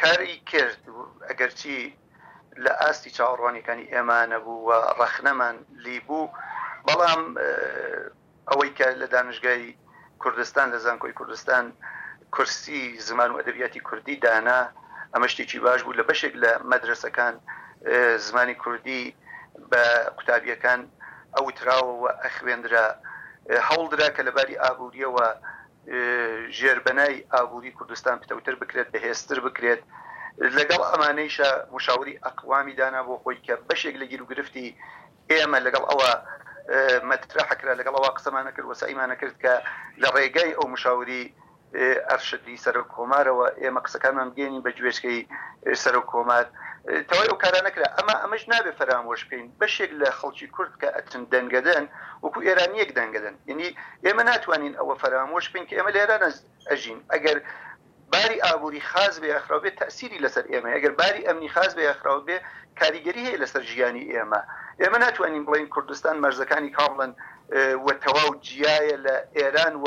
کاری 0.00 0.34
کرد 0.52 0.82
ئەگەرچی 1.30 1.76
لە 2.64 2.72
ئاستی 2.82 3.10
چاوەڕوانەکانی 3.16 3.84
ئێمە 3.94 4.18
نەبوو 4.32 4.56
و 4.68 4.70
ڕەخنەمان 5.00 5.56
لیبوو 5.84 6.22
بەڵام 6.88 7.22
ئەوەی 8.50 8.70
کە 8.78 8.86
لە 9.02 9.06
دانشگای 9.16 9.62
کوردستان 10.22 10.66
لە 10.74 10.78
زانکۆی 10.86 11.14
کوردستان 11.20 11.64
کورسی 12.34 12.80
زمان 13.08 13.30
و 13.34 13.36
ئەدەبیاتی 13.40 13.80
کوردی 13.88 14.16
دانا 14.26 14.60
ئەمە 15.14 15.26
شتێکی 15.32 15.58
باش 15.66 15.80
بوو 15.84 15.98
لە 16.00 16.04
بەشێک 16.08 16.34
لە 16.42 16.50
مەدرسەکان 16.70 17.34
زمانی 18.28 18.54
کوردی 18.64 19.02
بە 19.70 19.84
قوتابیەکان 20.18 20.80
ئەو 21.36 21.46
تراوەوە 21.58 22.10
ئەخوێنرا 22.24 22.86
هەوڵدرا 23.68 24.08
کە 24.16 24.20
لەباری 24.28 24.60
ئابوووریەوە 24.62 25.26
ژێربەنای 26.58 27.14
ئابووری 27.34 27.76
کوردستان 27.78 28.16
پتەوتر 28.22 28.54
بکرێت 28.62 28.88
بەهێستر 28.94 29.38
بکرێت 29.46 29.82
لەگەڵ 30.56 30.82
ئەمانەیشە 30.90 31.48
مشاوری 31.74 32.20
ئەقوامی 32.24 32.74
دانا 32.80 33.00
بۆ 33.06 33.14
خۆی 33.22 33.42
کە 33.46 33.54
بەشێک 33.68 33.94
لە 34.02 34.06
گیر 34.10 34.20
و 34.22 34.30
گرفتی 34.32 34.68
ئێمە 35.32 35.58
لەگەڵ 35.66 35.84
ئەوە 35.90 36.10
مەترا 37.08 37.42
حکرا 37.50 37.72
لەگەڵ 37.80 37.94
ئەوە 37.96 38.10
قسەمانە 38.16 38.50
کرد 38.56 38.66
وەسەئیمانە 38.72 39.16
کرد 39.20 39.34
کە 39.42 39.54
لە 40.02 40.08
ڕێگای 40.16 40.50
ئەو 40.58 40.66
مشاوری 40.74 41.24
ئەرشدی 42.08 42.62
سەر 42.64 42.76
کۆمارەوە 42.94 43.46
ئێمە 43.62 43.80
قسەکانمان 43.86 44.28
بگەێنی 44.32 44.62
بە 44.64 44.70
گوێشکی 44.78 45.18
سەر 45.82 45.96
کۆمار 46.10 46.46
تەوای 46.84 47.28
ئەو 47.30 47.38
کارە 47.42 47.60
نەکرا 47.66 47.86
ئەمە 47.96 48.14
ئەمەش 48.22 48.42
نابێ 48.52 48.72
فەرامۆش 48.78 49.20
بکەین 49.26 49.46
بەشێک 49.60 49.90
لە 50.00 50.08
خەڵکی 50.18 50.46
کورد 50.56 50.72
کە 50.80 50.88
ئەچن 50.96 51.22
دەنگەدەن 51.32 51.84
وەکو 52.24 52.38
ئێرانیەک 52.46 52.90
دەنگەدەن 52.98 53.34
ینی 53.50 53.70
ئێمە 54.04 54.22
ناتوانین 54.30 54.74
ئەوە 54.80 54.94
فەرامۆش 55.02 55.44
بین 55.52 55.64
کە 55.68 55.74
ئێمە 55.78 55.90
لێرانە 55.96 56.28
ئەژین 56.70 57.00
ئەگەر 57.12 57.38
باری 58.12 58.38
ئابووری 58.46 58.82
خاز 58.90 59.14
بێ 59.22 59.28
یاخراوبێ 59.34 59.70
تاسیری 59.80 60.18
لەسەر 60.24 60.44
ئێمە 60.52 60.70
ئەگەر 60.76 60.92
باری 61.00 61.22
ئەمنی 61.28 61.50
خاز 61.54 61.70
بێ 61.76 61.82
یاخراو 61.90 62.20
بێ 62.28 62.38
کاریگەری 62.80 63.22
هەیە 63.28 63.38
لەسەر 63.42 63.62
ژیانی 63.70 64.04
ئێمە 64.14 64.40
ئێمە 64.82 64.98
ناتوانین 65.06 65.42
بڵین 65.46 65.68
کوردستان 65.74 66.16
مەرزەکانی 66.24 66.70
کاڵن 66.78 67.12
وە 67.86 67.92
تەواو 68.04 68.30
جیایە 68.46 68.96
لە 69.06 69.16
ئێران 69.38 69.74
و 69.84 69.86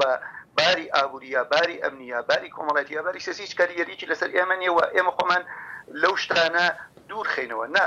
باری 0.57 0.87
ئابوووریە 0.95 1.41
باری 1.53 1.81
ئەمنیە 1.83 2.19
باری 2.29 2.49
کۆمەڵەتی 2.55 2.91
یا 2.97 3.01
باری 3.07 3.25
سەسی 3.27 3.43
هیچ 3.45 3.53
کاریگەریکی 3.59 4.09
لەسەر 4.11 4.29
ئێمە 4.37 4.55
نیە 4.61 4.71
و 4.75 4.79
ئێمە 4.97 5.11
خۆمان 5.17 5.43
لەو 5.93 6.15
شتانە 6.21 6.65
دوور 7.09 7.27
خینەوە 7.33 7.67
نا 7.77 7.85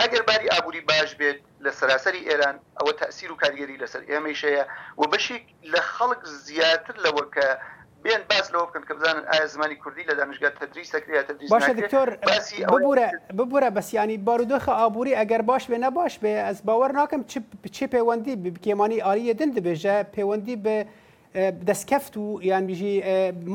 ئەگەر 0.00 0.22
باری 0.28 0.48
ئابووری 0.52 0.80
باش 0.90 1.10
بێت 1.20 1.38
لە 1.64 1.70
سراسری 1.78 2.20
ئێران 2.28 2.56
ئەوە 2.78 2.92
تاثیر 3.00 3.30
و 3.32 3.36
کارگەری 3.42 3.76
لەسەر 3.82 4.02
ئێمەشەیە 4.10 4.64
و 4.98 5.02
بەشێک 5.12 5.44
لە 5.72 5.80
خەڵک 5.94 6.20
زیاتر 6.46 6.94
لەوە 7.04 7.24
کە 7.34 7.48
بێن 8.04 8.22
باس 8.30 8.46
لەوە 8.52 8.64
بکەن 8.68 8.84
کە 8.88 8.92
بزانن 8.98 9.24
ئایا 9.30 9.46
زمانی 9.54 9.76
کوردی 9.82 10.04
لە 10.10 10.14
دانشگا 10.20 10.50
تدریس 10.60 10.88
سەکریا 10.96 11.22
تدریس 11.28 11.48
باشە 11.52 11.72
دکتۆر 11.80 12.08
ببورە 13.38 13.68
بەسیانی 13.76 14.18
بارودۆخە 14.26 14.72
ئابووری 14.80 15.16
ئەگەر 15.20 15.42
باش 15.50 15.64
بێ 15.70 15.78
نەباش 15.84 16.14
بێ 16.22 16.32
ئەس 16.46 16.58
باوەڕ 16.66 16.92
ناکەم 16.98 17.22
چی 17.76 17.86
پەیوەندی 17.94 18.34
بکێمانی 18.56 19.04
ئاریە 19.06 19.34
دن 19.40 19.50
دەبێژە 19.56 19.96
پەیوەندی 20.16 20.56
بە 20.64 20.76
دەستکەفت 21.66 22.16
و 22.16 22.40
یان 22.48 22.64
بژی 22.70 22.92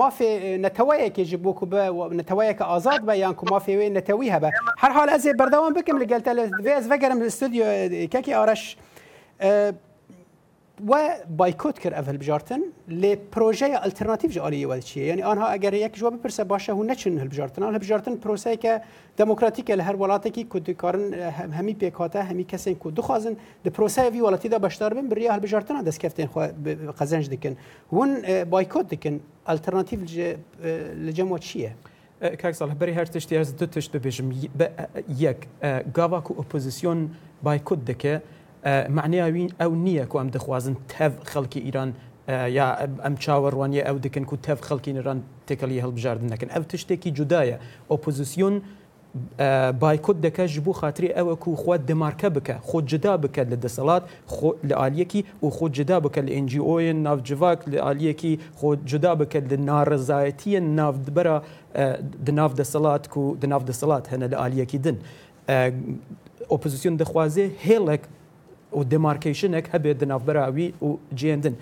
مافێ 0.02 0.32
نەتەوەیەکێکی 0.66 1.38
بۆکو 1.44 1.66
بە 1.72 1.82
نەتەوەیەکە 2.20 2.64
ئازاد 2.72 3.02
بە 3.08 3.14
یان 3.24 3.34
کو 3.40 3.46
مافێوەی 3.54 3.90
نەتەوی 3.98 4.32
هەبە 4.36 4.50
هەرحال 4.82 5.08
ئەزێ 5.14 5.32
بەردەوام 5.40 5.74
بکەم 5.78 5.98
لەگەلتە 6.04 6.32
لە 6.40 6.44
دوێز 6.60 6.86
بەگەرم 6.92 7.20
لە 7.24 7.30
ستودیۆ 7.38 7.66
کەکی 8.14 8.34
ئارەش 8.38 8.64
و 10.88 11.10
بایکوت 11.38 11.80
کرد 11.80 11.94
اول 11.94 12.18
بجارتن 12.18 12.60
لی 12.88 13.16
پروژه 13.36 13.76
الटरनेटیو 13.86 14.28
جالی 14.30 14.66
ول 14.66 14.80
چیه 14.80 15.06
یعنی 15.08 15.24
آنها 15.24 15.48
اگر 15.48 15.74
یک 15.74 15.96
جواب 15.96 16.22
پرسه 16.22 16.44
باشه 16.44 16.74
هو 16.74 16.84
نچن 16.84 17.18
هل 17.18 17.28
بجارتن 17.28 17.64
هل 17.64 17.78
بجارتن 17.78 18.16
پروسه 18.16 18.56
که 18.58 18.82
دموکراتیک 19.18 19.72
له 19.72 19.84
هر 19.84 19.96
ولاته 19.96 20.30
کی 20.30 20.48
کد 20.50 20.72
کارن 20.72 21.14
همی 21.54 21.74
پیکاته 21.74 22.24
همی 22.24 22.44
کسین 22.44 22.76
کو 22.76 22.90
دخوازن 22.92 23.36
د 23.66 23.68
پروسه 23.68 24.10
وی 24.10 24.20
ولاتی 24.22 24.50
دا 24.50 24.58
بشتر 24.60 24.94
بن 24.94 25.08
بریه 25.08 25.32
هل 25.32 25.40
بجارتن 25.40 25.82
د 25.84 25.90
سکفتن 25.90 26.26
خو 26.28 26.40
قزنج 27.00 27.30
دکن 27.30 27.56
ون 27.92 28.44
بایکوت 28.46 28.88
دکن 28.94 29.20
الटरनेटیو 29.50 29.98
لجمو 31.00 31.38
چیه 31.38 31.76
کاک 32.22 32.52
صالح 32.56 32.74
بری 32.74 32.92
هر 32.92 33.06
تشتی 33.06 33.38
از 33.38 33.56
دو 33.56 33.66
تشت 33.66 33.92
ببیجم 33.96 34.32
یک 35.18 35.38
گاوا 35.96 36.22
کو 36.22 36.34
اپوزیسیون 36.40 37.10
بایکوت 37.44 37.86
دکه 37.86 38.22
معنیاوی 38.66 39.50
او 39.62 39.76
نیه 39.76 40.06
که 40.06 40.16
ام 40.18 40.30
دخوازن 40.30 40.76
تف 40.90 41.12
خەڵکی 41.26 41.58
ایران 41.58 41.94
یا 42.30 42.74
ام 43.06 43.16
چاور 43.16 43.54
او 43.56 43.66
دکن 44.00 44.24
چاوەڕوانیە 44.24 44.40
تف 44.42 44.62
دەکەن 44.62 44.88
ایران 44.88 45.24
تەف 45.48 45.54
خەڵکی 45.54 45.86
نێران 45.86 46.32
نکن 46.32 46.50
او 46.56 46.64
تشتی 46.64 46.96
ئەو 46.98 47.08
جدایه 47.10 47.60
اپوزیسیون 47.92 48.62
ئۆپۆزیسیۆن 48.62 48.62
بایکۆت 49.80 50.18
دەکەش 50.26 50.60
بوو 50.60 50.74
خااتری 50.74 51.10
ئەوە 51.14 51.48
و 51.48 51.56
خۆت 51.56 51.80
دمارکە 51.90 52.26
بکە 52.36 52.68
خۆ 52.68 52.82
جدا 52.84 53.18
بکە 53.18 53.40
لە 53.52 53.56
دەسەڵات 53.68 54.04
لە 54.68 54.74
عالیەکی 54.76 55.26
و 55.44 55.50
خۆ 55.50 55.70
جدا 55.70 56.00
بکە 56.00 56.18
لە 56.18 56.56
ناف 56.94 57.22
جواک 57.24 57.60
لە 57.68 57.78
عالیەکی 57.78 58.40
خۆ 58.60 58.76
جدا 58.86 59.16
بکە 59.16 59.38
لە 59.38 59.58
ناڕزایەتیە 59.58 60.60
ناودبەرە 60.60 61.42
دناو 62.26 62.50
دەسەڵات 62.60 63.18
و 63.18 63.36
دناو 63.36 63.62
دەسەڵات 63.68 64.10
هنه 64.14 64.28
لە 64.28 64.34
عالیەکی 64.36 64.78
دن. 64.78 64.98
ئۆپۆزیسیۆن 66.52 66.96
دەخوازێ 67.02 67.48
هێڵێک 67.68 68.02
و 68.80 68.84
دمارکیشنێک 68.94 69.66
هەبێت 69.74 69.98
دناافبراوی 70.04 70.68
و 70.88 70.98
جێندن. 71.20 71.56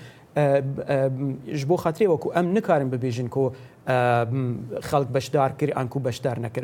ji 1.59 1.65
bo 1.69 1.75
xatirê 1.83 2.07
wekû 2.13 2.27
em 2.39 2.47
nikarin 2.55 2.89
bibêjin 2.93 3.27
ku 3.35 3.43
xelk 4.89 5.09
beşdar 5.15 5.51
kir 5.59 5.69
an 5.79 5.87
ku 5.93 6.05
beşdar 6.05 6.37
nekir. 6.41 6.63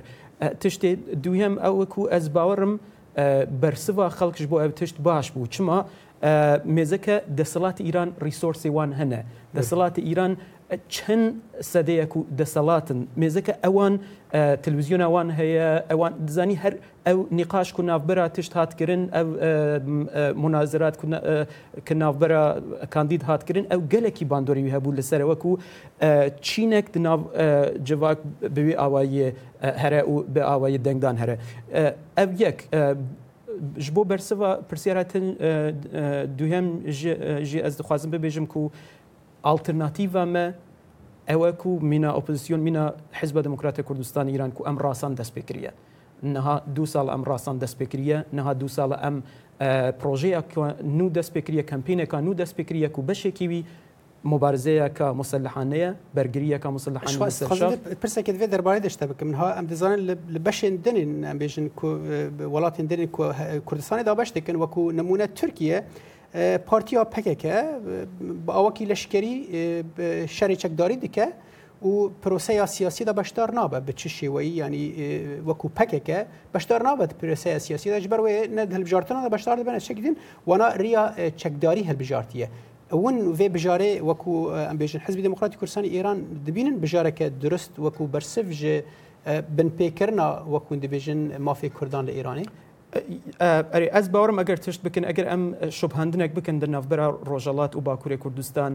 Tiştê 0.61 0.89
duyem 1.23 1.55
ew 1.69 1.85
ku 1.93 2.01
ez 2.17 2.35
bawerim 2.35 2.73
bersiva 3.61 4.07
xelk 4.19 4.35
ji 4.37 4.47
bo 4.51 4.61
ev 4.63 4.71
tişt 4.71 4.95
baş 5.07 5.25
bû 5.35 5.41
çima 5.55 5.79
مێزەکە 6.77 7.15
دەسەڵاتی 7.39 7.81
ئیران 7.87 8.09
ریسۆرسی 8.27 8.69
وان 8.75 8.91
هەنە 8.99 9.21
دەسەڵاتی 9.57 10.01
ئیران 10.09 10.33
چەند 10.95 11.27
سەدەیەک 11.71 12.11
و 12.17 12.21
دەسەڵاتن 12.39 12.99
مێزەکە 13.19 13.53
ئەوان 13.63 13.93
تلویزیۆن 14.65 15.01
ئەوان 15.05 15.27
هەیە 15.39 15.67
ئەوان 15.91 16.13
دزانی 16.27 16.55
هەر 16.63 16.73
ئەو 17.07 17.17
نیقاش 17.37 17.69
و 17.79 17.81
ناوبەرە 17.89 18.25
تشت 18.35 18.53
هاتکردن 18.57 19.01
ئەو 19.15 19.27
منازرات 20.43 20.95
کە 21.87 21.93
ناوبەرە 22.01 22.43
کاندید 22.93 23.21
هاتکردن 23.29 23.65
ئەو 23.71 23.81
گەلێکی 23.93 24.25
باندۆریوی 24.31 24.71
هەبوو 24.75 24.97
لەسەرەوەک 24.97 25.41
و 25.49 25.53
چینێک 26.47 26.85
جواک 27.87 28.19
بوی 28.55 28.73
ئاواییە 28.81 29.29
هەرە 29.83 30.01
و 30.11 30.15
بە 30.33 30.41
ئاوایی 30.49 30.79
دەنگدان 30.85 31.15
هەرە 31.21 31.35
ئەو 32.17 32.29
یەک 32.45 32.59
ji 33.85 33.91
bo 33.95 34.01
bersiva 34.09 34.51
pirsyara 34.69 35.03
tin 35.11 35.25
duhem 36.39 36.67
jî 37.49 37.59
ez 37.67 37.73
dixwazim 37.79 38.09
bibêjim 38.13 38.45
ku 38.47 38.61
ئالترناتیڤمە 39.47 40.45
ئەوە 41.31 41.51
و 41.65 41.79
مینا 41.81 42.11
ئۆپزیسیۆن 42.19 42.59
مینا 42.65 42.85
حزب 43.19 43.41
دموکراتی 43.43 43.83
کوردستانی 43.83 44.31
ایران 44.31 44.51
و 44.59 44.63
ئەم 44.67 44.77
ڕاستان 44.85 45.11
دەستپێکریە 45.21 45.71
نەها 46.33 46.55
دو 46.75 46.85
ساڵ 46.93 47.07
ئەم 47.13 47.21
ڕاستان 47.31 47.55
دەستپێکریە 47.65 48.17
نەها 48.35 48.51
دو 48.61 48.67
ساڵە 48.75 48.97
ئەم 49.03 49.15
پرۆژەیە 50.01 50.39
نو 50.97 51.05
دەستپێکریە 51.17 51.63
کەمپینێکە 51.71 52.15
نو 52.25 52.31
دەستپێکریە 52.41 52.89
و 52.97 53.01
بەشێکیوی 53.11 53.61
مبارزەیەکە 54.31 55.07
مسلحانەیە 55.21 55.89
بەرگریەکە 56.17 56.65
مسلحان 56.77 57.13
پرسێکت 58.03 58.35
بێ 58.41 58.47
دەربارەی 58.53 58.83
دەشتە 58.89 59.03
بکەم 59.11 59.31
ها 59.39 59.49
ئەم 59.55 59.65
دەزانن 59.71 60.01
لە 60.33 60.39
بەشێن 60.47 60.73
دنین 60.85 61.11
ئەمبێژن 61.33 61.65
وڵاتین 62.53 62.85
دنین 62.91 63.07
کوردستانی 63.67 64.03
دا 64.07 64.13
بەشتێکن 64.19 64.55
وەکو 64.61 64.81
نمونە 64.97 65.25
تورکیە 65.39 65.79
پارتیا 66.65 67.03
پککه 67.03 67.63
با 68.45 68.57
اوکی 68.57 68.85
لشکری 68.85 69.33
شری 70.29 70.55
چکداری 70.55 70.95
دیکه 70.95 71.27
و 71.81 72.07
پروسه 72.21 72.65
سیاسی 72.65 73.03
دا 73.03 73.13
بشدار 73.13 73.51
نابه 73.51 73.79
به 73.79 73.93
چه 73.93 74.09
شیوهی 74.09 74.47
یعنی 74.47 74.93
وکو 75.47 75.69
پکه 75.69 75.99
که 75.99 76.25
بشدار 76.53 76.83
نابه 76.83 77.07
پروسه 77.07 77.59
سیاسی 77.59 77.89
دا 77.89 77.99
جبر 77.99 78.19
و 78.19 78.27
نه 78.55 78.61
هل 78.61 78.83
بجارتنا 78.83 79.21
دا 79.23 79.29
بشدار 79.29 79.57
دا 79.57 79.63
بنا 79.63 79.79
چکدین 79.79 80.17
وانا 80.47 80.67
ریا 80.73 81.13
چکداری 81.35 81.83
هل 81.83 81.93
بجارتیه 81.95 82.49
اون 82.91 83.33
في 83.35 83.49
بجاره 83.49 84.01
وكو 84.01 84.49
ام 84.51 84.77
بيجن 84.77 84.99
حزب 84.99 85.21
ديمقراطي 85.21 85.57
كردستان 85.57 85.83
ايران 85.83 86.23
دبينن 86.47 86.77
بجاره 86.79 87.09
که 87.11 87.29
درست 87.29 87.79
وكو 87.79 88.05
برسفج 88.05 88.81
بن 89.27 89.69
پیکرنا 89.79 90.43
وكو 90.49 90.75
دبيجن 90.75 91.37
مافي 91.37 91.69
كردان 91.69 92.05
لايراني 92.05 92.45
ئەرێ 93.73 93.87
ئەس 93.95 94.05
باوەڕم 94.13 94.37
ئەگەر 94.41 94.57
تشت 94.65 94.81
بکەن 94.85 95.05
ئەگەر 95.09 95.25
ئەم 95.31 95.43
شوبهاندنێک 95.79 96.31
بکەن 96.37 96.57
دە 96.63 96.67
ناوبەر 96.75 96.99
ڕۆژەڵات 97.29 97.71
و 97.77 97.81
باکووری 97.87 98.17
کوردستان 98.23 98.73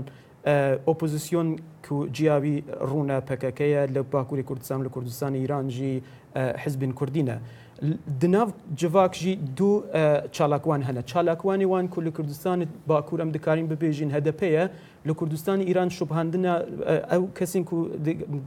ئۆپۆزیسیۆن 0.88 1.48
جیاوی 2.16 2.55
ڕوونە 2.88 3.16
پەکەکەیە 3.29 3.83
لە 3.94 4.00
باکووری 4.14 4.44
کوردستان 4.48 4.79
لە 4.87 4.90
کوردستانی 4.94 5.38
ایرانجی 5.42 5.94
حزبین 6.62 6.92
کوردینە. 6.98 7.37
دناو 8.22 8.46
جڤاکژی 8.81 9.35
دوو 9.59 9.72
چالاکوان 10.37 10.81
هەنە 10.88 11.03
چالاکوانی 11.11 11.66
وان 11.72 11.87
کو 11.92 11.98
لە 12.07 12.11
کوردستان 12.16 12.59
باکوورم 12.90 13.31
دکارین 13.37 13.66
ببێژین 13.72 14.11
هەدەپەیە 14.16 14.64
لە 15.05 15.12
کوردستانی 15.21 15.64
ئیران 15.69 15.88
شوبهاندنە 15.99 16.53
ئەو 17.12 17.23
کەسین 17.38 17.64
و 17.73 17.77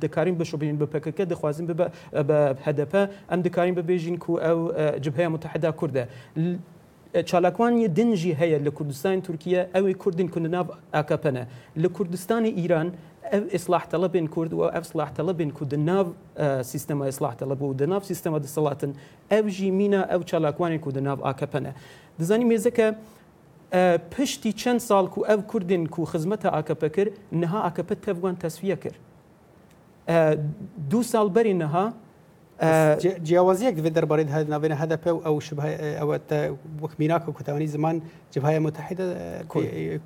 دەکارین 0.03 0.35
بە 0.39 0.45
شوبین 0.51 0.75
بە 0.81 0.87
پەکەکە 0.93 1.23
دەخوازم 1.31 1.65
بە 2.29 2.37
هەدەپە 2.65 3.01
ئەم 3.29 3.41
دەکارین 3.45 3.75
بەبێژین 3.79 4.17
و 4.29 4.35
ئەو 4.45 4.57
جبهەیە 5.05 5.29
متحدا 5.35 5.71
کووردە 5.79 6.03
چالاکوانی 7.29 7.87
دنجی 7.97 8.33
هەیە 8.41 8.57
لە 8.67 8.71
کوردستانی 8.77 9.21
تورکیا 9.25 9.61
ئەوی 9.75 9.93
کوردین 10.03 10.27
کوندناو 10.33 10.65
ئاکەپەنە 10.95 11.43
لە 11.83 11.87
کوردستانی 11.97 12.49
ئیران 12.61 12.89
ev 13.31 13.43
ıslah 13.57 13.85
talebên 13.89 14.27
Kurd 14.27 14.51
û 14.51 14.71
ev 14.77 14.83
silah 14.83 15.09
talebên 15.09 15.49
ku 15.49 15.71
di 15.71 15.85
nav 15.85 16.05
sistema 16.63 17.05
ıslah 17.07 17.35
taleb 17.35 17.61
û 17.61 17.79
di 17.79 17.89
nav 17.89 17.99
sistema 17.99 18.43
disalatin 18.43 18.95
ev 19.29 19.47
jî 19.49 19.71
mîna 19.71 20.07
ev 20.11 20.21
çalakanên 20.21 20.79
ku 20.81 20.95
di 20.95 21.03
nav 21.03 21.17
AKP 21.23 21.63
ne. 21.63 21.73
Dizanî 22.19 22.45
mêzeke 22.45 22.95
پشتی 23.71 24.51
چەند 24.53 24.79
ساڵ 24.81 25.05
و 25.17 25.21
ئەو 25.27 25.41
کوردن 25.47 25.87
و 25.99 26.05
خزمەتە 26.11 26.49
ئاکەپە 26.55 26.89
کرد 26.95 27.11
نەها 27.33 27.59
ئاکەپە 27.67 27.95
تەوان 28.05 28.35
تەسویە 28.43 28.77
کرد 28.83 28.97
دوو 30.89 31.03
ساڵ 31.11 31.27
بەری 31.35 31.53
نەها 31.61 31.85
جیاوازیەک 33.27 33.75
دەبێت 33.79 33.93
دەربارەی 33.97 34.27
هەد 34.35 34.47
ناوێنە 34.53 34.77
هەدەپە 34.81 35.07
و 35.15 35.19
ئەو 35.25 35.35
شبه 35.47 35.63
ئەوە 35.99 36.15
وەک 36.83 36.93
میناکە 36.99 37.29
کوتەوانی 37.37 37.67
زمان 37.75 37.95
جبهایە 38.33 38.59
متحدە 38.65 39.07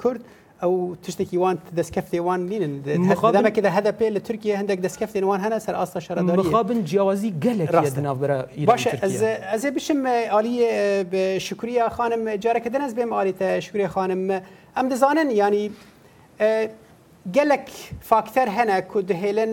کورد 0.02 0.22
او 0.64 0.96
تشتێکی 1.08 1.34
وان 1.38 1.58
دەستکەفتێوان 1.78 2.42
بینن 2.50 2.74
دەمە 2.86 3.52
کە 3.56 3.62
هەدە 3.78 3.92
پێ 4.02 4.08
لە 4.16 4.20
تورکیا 4.28 4.56
هەندێک 4.62 4.80
دەستکەفتێنوان 4.88 5.40
هەنە 5.46 5.60
سەر 5.66 5.76
ئاستا 5.80 6.00
شەرەداریخابن 6.08 6.80
جیاوازی 6.90 7.32
گەلێک 7.44 7.70
ڕاستناوبرە 7.76 8.40
باشە 8.70 8.94
ئەزێ 9.54 9.68
بشم 9.76 10.02
عالی 10.34 10.58
شکریە 11.48 11.88
خانم 11.96 12.26
جارەکە 12.44 12.70
دەنەست 12.74 12.96
بێم 12.98 13.12
عالیتە 13.18 13.50
شکریە 13.66 13.88
خانم 13.94 14.30
ئەم 14.78 14.86
دەزانن 14.92 15.30
ینی 15.42 15.66
gelek 17.38 17.68
fakter 18.12 18.48
hene 18.58 18.78
ku 18.92 19.00
dihêlin 19.10 19.52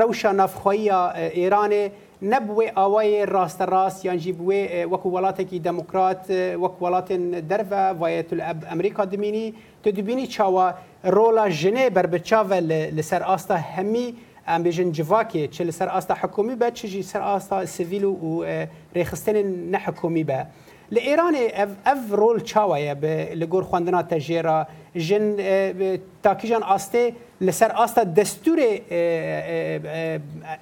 rewşa 0.00 0.30
navxweya 0.40 1.00
Îranê 1.44 1.84
ne 2.32 2.38
bi 2.46 2.52
wê 2.58 2.66
awayê 2.84 3.22
rasterast 3.36 4.04
yan 4.08 4.18
jî 4.22 4.32
bi 4.38 4.42
wê 4.48 4.60
wekû 4.92 5.08
welatekî 5.16 5.64
demokrat 5.68 6.22
wek 6.62 6.74
welatên 6.82 7.22
derve 7.50 8.00
vayetul 8.00 8.38
Emerîka 8.72 9.10
dimînî 9.10 9.46
تو 9.86 9.92
دبینی 9.92 10.26
چاوا 10.26 10.74
رولا 11.04 11.48
جنه 11.48 11.88
بر 11.90 12.06
بچاوه 12.06 12.56
لسر 12.98 13.22
آستا 13.22 13.56
همی 13.56 14.14
ام 14.48 14.62
بیژن 14.62 14.92
جواکی 14.92 15.48
چه 15.48 15.64
لسر 15.64 15.88
آستا 15.88 16.14
حکومی 16.14 16.54
به 16.54 16.70
چه 16.70 16.88
جی 16.88 17.02
سر 17.02 17.20
آستا 17.20 17.66
سیویل 17.66 18.04
و 18.04 18.42
ریخستن 18.94 19.42
نه 19.70 19.78
حکومی 19.78 20.24
به 20.24 20.46
ل 20.92 20.98
ایران 20.98 21.36
اف 21.54 21.68
اف 21.86 22.10
رول 22.10 22.40
چاوه 22.42 22.94
به 22.94 23.34
لګور 23.34 23.62
خواندنا 23.62 24.02
تجیرا 24.02 24.66
جن 24.96 25.36
تاکیجان 26.22 26.62
آسته 26.62 27.12
لسر 27.40 27.72
آستا 27.72 28.04
دستور 28.04 28.58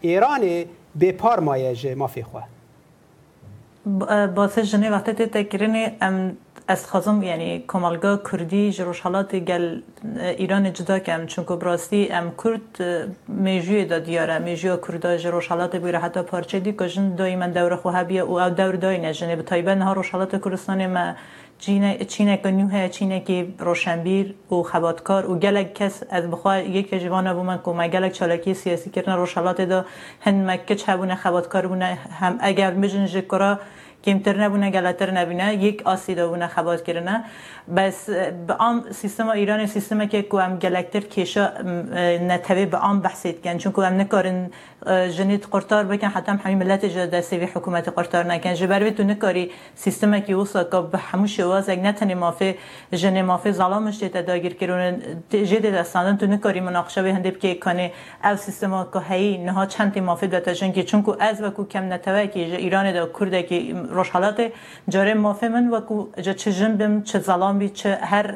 ایران 0.00 0.64
به 0.94 1.12
پارمایه 1.12 1.94
مافی 1.94 2.22
خواه 2.22 2.48
باسه 4.38 4.62
جنه 4.62 4.90
وقتی 4.90 5.12
تی 5.12 5.26
تکرین 5.26 5.76
از 6.68 6.86
خازم 6.86 7.22
یعنی 7.22 7.64
کمالگا 7.68 8.16
کردی 8.32 8.72
جروش 8.72 9.02
گل 9.48 9.80
ایران 10.38 10.72
جدا 10.72 10.98
کم 10.98 11.26
چون 11.26 11.44
که 11.44 11.54
براستی 11.56 12.08
ام 12.10 12.32
کرد 12.44 12.60
میجوی 13.28 13.84
دا 13.84 13.98
دیاره 13.98 14.38
میجوی 14.38 14.76
کرده 14.88 15.18
جروش 15.18 15.48
حالات 15.48 15.76
بیره 15.76 15.98
حتی 15.98 16.22
پارچه 16.22 16.60
دی 16.60 16.72
که 16.72 16.88
جن 16.88 17.14
دایی 17.14 17.36
من 17.36 17.50
دور 17.50 17.76
خواه 17.76 18.10
او 18.12 18.40
دور 18.50 18.72
دایی 18.76 18.98
نجنه 18.98 19.36
به 19.36 19.42
تایبه 19.42 19.74
نها 19.74 19.92
روش 19.92 20.10
حالات 20.10 20.68
ما 20.70 21.14
چینه 22.06 22.36
که 22.42 22.50
نوحه 22.50 22.88
چینه 22.88 23.20
که 23.20 23.46
روشنبیر 23.58 24.34
و 24.50 24.54
خوادکار 24.62 25.30
و 25.30 25.38
گلگ 25.38 25.72
کس 25.72 26.02
از 26.10 26.30
بخواه 26.30 26.64
یک 26.68 26.94
جوان 26.94 27.32
بو 27.32 27.42
من 27.42 27.60
که 27.64 27.70
من 27.70 28.08
چالکی 28.08 28.54
سیاسی 28.54 28.90
کردن 28.90 29.12
روشالات 29.12 29.60
دا 29.60 29.84
هن 30.20 30.50
مکه 30.50 30.74
چه 30.74 30.96
بونه 30.96 31.16
خوادکار 31.16 31.66
بونه 31.66 31.98
هم 32.18 32.38
اگر 32.40 32.74
مجنجه 32.74 33.20
کرا 33.20 33.58
کمتر 34.04 34.36
نبونه 34.44 34.68
گلتر 34.76 35.10
نبینه 35.18 35.48
یک 35.64 35.76
آسیدا 35.92 36.24
اوونه 36.26 36.46
خبات 36.56 36.80
کرنه 36.86 37.16
بس 37.76 38.10
به 38.48 38.54
آم 38.66 38.76
سیستم 39.00 39.28
ایران 39.28 39.66
سیستم 39.66 40.00
که 40.12 40.18
کوام 40.32 40.52
گلکتر 40.64 41.00
کشا 41.16 41.44
نتوی 42.30 42.66
به 42.66 42.76
آم 42.78 43.00
بحثید 43.04 43.42
کن 43.44 43.56
چون 43.62 43.72
کو 43.76 43.82
نکارن 44.00 44.38
جنیت 45.16 45.44
قرطار 45.52 45.84
بکن 45.84 46.06
حتی 46.16 46.30
هم 46.32 46.40
همین 46.44 46.58
ملت 46.58 46.84
جا 46.94 47.06
دستی 47.06 47.36
حکومت 47.54 47.88
قرطار 47.96 48.24
نکن 48.26 48.54
جبروی 48.54 48.90
تو 48.90 49.02
نکاری 49.02 49.50
سیستم 49.74 50.20
که 50.20 50.36
وصا 50.36 50.64
که 50.64 50.80
به 50.92 50.98
همو 50.98 51.26
شواز 51.26 51.68
اگ 51.68 51.78
نتنی 51.80 52.14
مافه 52.14 52.54
جنی 52.92 53.22
مافه 53.22 53.52
ظلامش 53.52 53.98
دیتا 53.98 54.22
داگیر 54.22 54.54
کرون 54.54 55.02
جد 55.32 55.66
دستاندن 55.74 56.16
تو 56.16 56.26
نکاری 56.26 56.60
مناقشه 56.60 57.02
به 57.02 57.14
هنده 57.14 57.30
که 57.30 57.54
کنه 57.54 57.92
او 58.24 58.36
سیستم 58.36 58.86
که 58.92 59.00
هی 59.10 59.38
نها 59.38 59.66
چند 59.66 59.98
مافه 59.98 60.26
دوتا 60.26 60.52
جنگی 60.52 60.72
که 60.74 60.82
چون 60.88 61.02
که 61.02 61.14
از 61.24 61.42
و 61.42 61.50
کم 61.66 61.92
نتوی 61.92 62.28
که 62.28 62.40
ایران 62.56 62.92
دا 62.92 63.08
کرد 63.20 63.46
که 63.46 63.74
روشالات 63.94 64.52
جاره 64.88 65.14
مفهمن 65.14 65.68
و 65.70 65.80
کو 65.80 66.08
چه 66.22 66.52
جنبم 66.52 67.02
چه 67.02 67.18
ظلام 67.18 67.68
چه 67.68 67.98
هر 68.02 68.26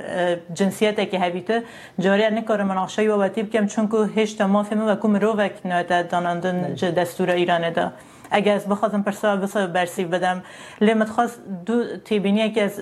جنسیتی 0.55 1.07
که 1.07 1.19
هبیته 1.21 1.63
جاره 1.99 2.31
نکار 2.31 2.63
مناخشای 2.63 3.09
و 3.09 3.17
وطیب 3.17 3.51
کم 3.51 3.67
چون 3.67 3.91
هشتا 4.17 4.47
هیچ 4.47 4.81
و 4.89 4.95
کو 4.95 5.09
وک 5.09 5.53
نه 5.65 5.83
دانندن 6.03 6.75
دستور 6.99 7.31
ایران 7.31 7.71
دا 7.71 7.93
اگر 8.31 8.55
از 8.55 8.67
بخوازم 8.69 9.03
پرسا 9.03 9.37
بسا 9.37 9.67
برسی 9.67 10.05
بدم 10.05 10.43
لیمت 10.81 11.09
خواست 11.09 11.41
دو 11.67 11.97
تیبینی 11.97 12.51
که 12.53 12.63
از 12.65 12.77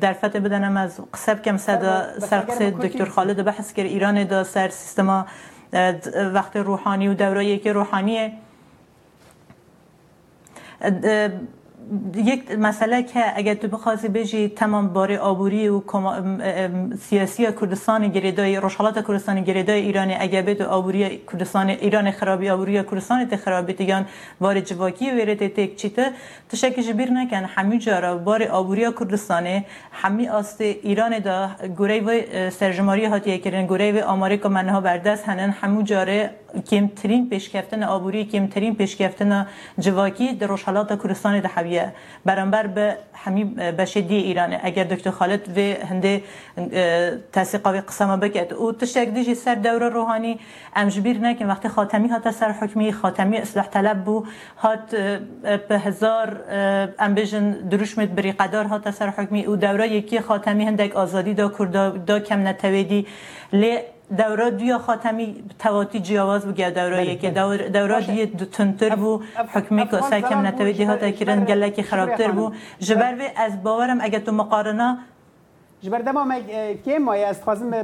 در 0.00 0.12
بدنم 0.14 0.76
از 0.76 1.00
قصب 1.14 1.42
کم 1.42 1.56
صدا 1.56 2.18
سر 2.20 2.40
قصه 2.40 2.70
دکتر 2.70 3.04
خالد 3.04 3.44
بحث 3.44 3.72
کرد 3.72 3.86
ایران 3.86 4.24
دا 4.24 4.44
سر 4.44 4.68
سیستما 4.68 5.26
وقت 6.32 6.56
روحانی 6.56 7.08
و 7.08 7.14
دورایی 7.14 7.58
که 7.58 7.72
روحانیه 7.72 8.32
یک 12.14 12.50
مسئله 12.58 13.02
که 13.02 13.22
اگر 13.36 13.54
تو 13.54 13.68
بخواستی 13.68 14.08
بجی 14.08 14.48
تمام 14.48 14.88
باره 14.88 15.18
آبوری 15.18 15.68
و 15.68 15.82
سیاسی 17.02 17.46
کردستان 17.60 18.08
گریدای 18.08 18.56
روشالات 18.56 19.06
کردستان 19.06 19.42
گریدای 19.44 19.80
ایرانی 19.82 20.14
اگر 20.14 20.42
به 20.42 20.64
آبوری 20.66 21.22
کردستان 21.32 21.68
ایران 21.70 22.10
خرابی 22.10 22.50
آبوری 22.50 22.82
کردستان 22.82 23.28
تی 23.28 23.36
خرابی 23.36 23.72
تیگان 23.72 24.06
باره 24.40 24.60
جواکی 24.62 25.10
ویرده 25.10 25.48
تک 25.48 25.76
چیته 25.76 26.06
تو 26.50 26.56
شکش 26.56 26.88
بیر 26.88 27.10
نکن 27.10 27.44
همی 27.44 27.78
جارا 27.78 28.16
بار 28.18 28.42
آبوری 28.42 28.86
کردستان 28.98 29.64
همی 29.92 30.28
آست 30.28 30.60
ایران 30.60 31.18
دا 31.18 31.50
گره 31.78 32.00
و 32.00 32.20
سرجماری 32.50 33.04
هاتیه 33.04 33.38
کردن 33.38 33.66
گره 33.66 33.92
و 34.02 34.06
آماری 34.08 34.38
که 34.38 34.48
منها 34.48 34.80
بردست 34.80 35.28
هنن 35.28 35.50
همی 35.50 35.84
جاره 35.84 36.30
کمترین 36.70 37.28
پیشکفتن 37.30 37.82
آبوری 37.82 38.24
کمترین 38.24 38.74
پیشکفتن 38.76 39.46
جواکی 39.78 40.32
در 40.32 40.46
روشالات 40.46 41.02
کردستان 41.02 41.40
ده 41.40 41.48
روسیه 41.80 41.92
برانبر 42.24 42.66
به 42.66 42.96
بشه 43.78 44.00
دی 44.00 44.16
ایرانه 44.16 44.60
اگر 44.62 44.84
دکتر 44.84 45.10
خالد 45.10 45.56
و 45.58 45.86
هنده 45.86 46.22
قوی 47.64 47.80
قسمه 47.80 48.16
بکد 48.16 48.52
او 48.54 48.72
تشک 48.72 49.08
دیجی 49.08 49.34
سر 49.34 49.54
دوره 49.54 49.88
روحانی 49.88 50.38
امجبیر 50.76 51.18
نکن 51.18 51.46
وقتی 51.46 51.68
خاتمی 51.68 52.08
هات 52.08 52.30
سر 52.30 52.52
حکمی 52.52 52.92
خاتمی 52.92 53.36
اصلاح 53.38 53.68
طلب 53.68 54.04
بو 54.04 54.24
هات 54.58 54.94
به 55.68 55.78
هزار 55.78 56.40
امبیژن 56.98 57.50
دروش 57.50 57.98
مد 57.98 58.14
بری 58.14 58.32
قدار 58.32 58.64
هات 58.64 58.90
سر 58.90 59.08
حکمی 59.10 59.44
او 59.44 59.56
دوره 59.56 59.88
یکی 59.88 60.20
خاتمی 60.20 60.64
هندک 60.64 60.96
آزادی 60.96 61.34
دا 61.34 61.48
کرده 61.58 61.90
دا 62.04 62.20
کم 62.20 62.48
نتویدی 62.48 63.06
لی 63.52 63.76
دوره 64.16 64.50
دو 64.50 64.78
خاتمی 64.78 65.44
تواتی 65.58 66.00
جیاواز 66.00 66.46
بگه 66.46 66.70
دوره 66.70 67.06
یکی 67.06 67.30
دوره 67.30 68.00
دی 68.06 68.26
تندتر 68.26 68.94
بو 68.94 69.20
حکمی 69.54 69.86
کسا 69.86 70.20
کم 70.20 70.46
نتوی 70.46 70.72
دی 70.72 70.84
هاتا 70.84 71.10
کرن 71.10 71.44
گله 71.44 71.70
که 71.70 71.82
خرابتر 71.82 72.30
بو 72.30 72.50
جبر 72.80 73.14
به 73.14 73.32
از 73.40 73.62
باورم 73.62 73.98
اگه 74.00 74.18
تو 74.20 74.32
مقارنه 74.32 74.98
جبر 75.82 75.98
دما 75.98 76.24
ما 76.24 76.34
کیم 76.84 77.02
مای 77.02 77.24
از 77.24 77.42
خوازم 77.42 77.82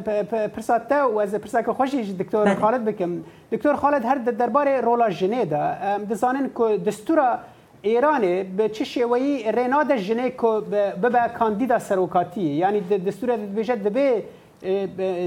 پرسات 0.55 0.89
تا 0.89 1.11
و 1.12 1.21
از 1.21 1.35
پرساک 1.35 1.67
خوشی 1.71 2.03
دکتر 2.12 2.55
خالد 2.55 2.85
بکم 2.85 3.25
دکتر 3.53 3.75
خالد 3.75 4.05
هر 4.05 4.15
درباره 4.19 4.81
رولا 4.81 5.11
جنه 5.11 5.45
دا 5.45 5.77
دزانن 6.11 6.51
که 6.59 6.79
دستورا 6.87 7.39
ایران 7.83 8.43
به 8.57 8.69
چه 8.69 8.85
شیوهی 8.85 9.53
رناد 9.53 9.93
جنه 9.97 10.31
که 10.31 10.61
ببه 11.03 11.23
کاندیدا 11.39 11.79
سروکاتی 11.79 12.41
یعنی 12.41 12.81
دستور 12.81 13.37
بیشت 13.37 13.73
دبه 13.73 14.23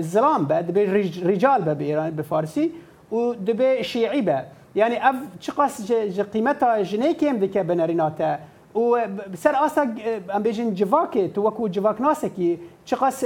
زلام 0.01 0.45
به 0.45 0.53
دبی 0.55 0.85
رجال 1.25 1.73
به 1.73 1.83
ایران 1.83 2.11
به 2.11 2.23
فارسی 2.23 2.73
و 3.11 3.33
دبی 3.33 3.83
شیعی 3.83 4.21
به 4.21 4.43
یعنی 4.75 4.95
اف 4.95 5.15
چقاس 5.39 5.87
ج 5.87 6.19
قیمتا 6.33 6.83
جنه 6.83 7.13
کم 7.13 7.37
دکه 7.39 7.63
بنریناته 7.63 8.39
و 8.75 8.97
سر 9.37 9.55
آسا 9.55 9.85
ام 10.33 10.43
بیجن 10.43 10.73
جواکه 10.73 11.29
تو 11.29 11.47
وکو 11.47 11.67
جواک 11.69 12.01
ناسه 12.01 12.29
کی 12.29 12.59
چقاس 12.85 13.23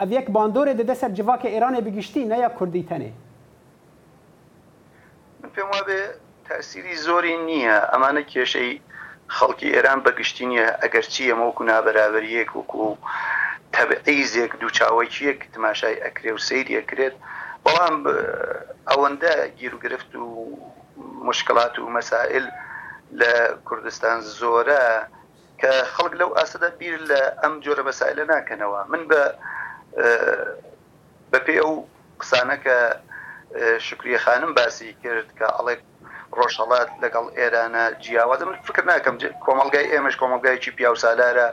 اف 0.00 0.08
یک 0.12 0.30
باندور 0.30 0.72
ده 0.72 0.94
سر 0.94 1.08
جواک 1.08 1.44
ایران 1.44 1.80
بگشتی 1.80 2.24
نه 2.24 2.38
یا 2.38 2.48
کردی 2.60 2.82
تنه 2.82 3.12
پێم 5.56 5.68
وابێ 5.72 6.00
تاسیری 6.48 6.96
زۆری 7.04 7.34
نییە 7.48 7.76
ئەمانە 7.92 8.22
کێشەی 8.32 8.72
خەڵکی 9.36 9.68
ئێران 9.76 10.00
بەگشتی 10.06 10.44
نیە 10.50 10.66
ئەگەرچی 10.82 11.22
ئەمەوەکو 11.32 11.62
نابەرابەر 11.70 12.24
یەک 12.38 12.56
وکو 12.56 12.96
تەبعیزێک 13.76 14.52
دووچاوەکیەک 14.60 15.38
تماشای 15.54 15.94
ئەکرێ 16.04 16.30
و 16.34 16.38
سەیری 16.48 16.74
ئەکرێت 16.80 17.14
بەڵام 17.66 17.96
ئەوەندە 18.90 19.34
گیرگرفت 19.60 20.12
و 20.22 20.26
مشکلات 21.28 21.74
و 21.78 21.90
مەسائل 21.96 22.46
لە 23.20 23.32
کوردستان 23.66 24.16
زۆرە 24.40 24.84
کە 25.60 25.72
خەڵک 25.94 26.12
لەو 26.20 26.30
ئاسەدا 26.38 26.68
بیر 26.78 26.96
لە 27.10 27.20
ئەم 27.42 27.54
جۆرە 27.64 27.82
بەسائلە 27.88 28.24
ناکەنەوە 28.32 28.80
من 28.92 29.02
بە 29.10 29.22
بە 31.30 31.38
پێ 31.46 31.54
ئەو 31.62 31.72
قسانە 32.20 32.56
کە 32.64 32.76
شکریە 33.86 34.18
خانم 34.24 34.52
باسی 34.58 34.90
کرد 35.02 35.28
کە 35.38 35.46
ئەڵێ 35.56 35.74
ڕۆژهڵات 36.38 36.90
لەگەڵ 37.02 37.26
ئێرانە 37.38 37.84
جیاوازم 38.02 38.50
فکر 38.68 38.82
ناکەم 38.92 39.16
کۆمەلگای 39.46 39.86
ئێمەش 39.92 40.16
کۆمەلگایکی 40.22 40.70
پیا 40.76 40.90
و 40.92 40.96
سالارە 41.04 41.48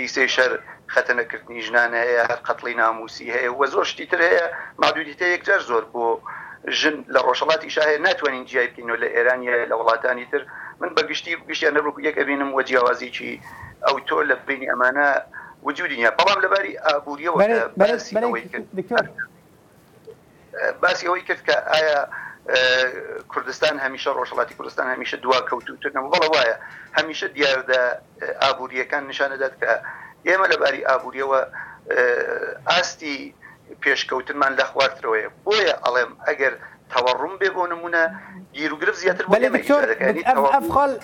ئیسی 0.00 0.28
شەر 0.36 0.52
خەتەنەکردنی 0.94 1.62
ژنانە 1.66 2.00
هەیە 2.06 2.22
هەر 2.30 2.40
قەتڵی 2.46 2.74
ناموسی 2.80 3.26
هەیە 3.36 3.50
وە 3.60 3.66
زۆر 3.74 3.86
شتی 3.90 4.06
تر 4.10 4.20
هەیە 4.28 4.46
مادوودیتە 4.82 5.26
یەکجار 5.34 5.60
زۆر 5.70 5.84
بۆ 5.92 6.04
ژن 6.80 6.96
لە 7.14 7.20
ڕۆژەڵاتی 7.26 7.68
شاهەیە 7.76 7.98
ناتوانین 8.06 8.44
جیای 8.48 8.68
بکەینەوە 8.70 8.98
لە 9.02 9.08
ئێرانە 9.14 9.54
لە 9.70 9.74
وڵاتانی 9.80 10.26
تر 10.30 10.40
من 10.80 10.90
بەگشتی 10.96 11.32
گشتیان 11.48 11.74
نەبوو 11.76 12.00
یەک 12.08 12.16
ئەبینم 12.20 12.50
وە 12.56 12.62
جیاوازیکی 12.68 13.32
ئەو 13.86 13.96
تۆ 14.08 14.16
لە 14.30 14.34
بینی 14.48 14.66
ئەمانە 14.70 15.08
وجودینە 15.66 16.10
بەڵام 16.18 16.38
لەباری 16.44 16.72
ئابوووریەوە 16.86 17.36
باسیەوەی 20.82 21.22
کرد 21.28 21.42
کە 21.48 21.56
ئایا 21.72 21.98
کوردستان 23.32 23.74
هەمیشە 23.84 24.10
ڕۆژڵاتی 24.18 24.54
کوردستان 24.58 24.86
هەمیشە 24.94 25.16
دوا 25.24 25.38
کەوتوتنەوە 25.48 26.08
بەڵە 26.12 26.28
وایە 26.34 26.56
هەمیشە 26.98 27.26
دیاردە 27.36 27.80
ئابوووریەکان 28.42 29.02
نیشانەدات 29.10 29.54
کە 29.60 29.70
ئێمە 30.28 30.46
لەباری 30.52 30.82
ئابوووریەوە 30.90 31.40
ئاستی 32.70 33.18
پێشکەوتنمان 33.82 34.52
لە 34.60 34.64
خوارترەوەی 34.70 35.24
بۆیە 35.44 35.74
ئەڵێم 35.84 36.10
ئەگەر 36.26 36.52
تەوەڕم 36.92 37.34
بێ 37.40 37.48
بۆ 37.54 37.62
نمونە 37.72 38.02
گیرروگرف 38.56 38.96
زیاتر 39.02 39.24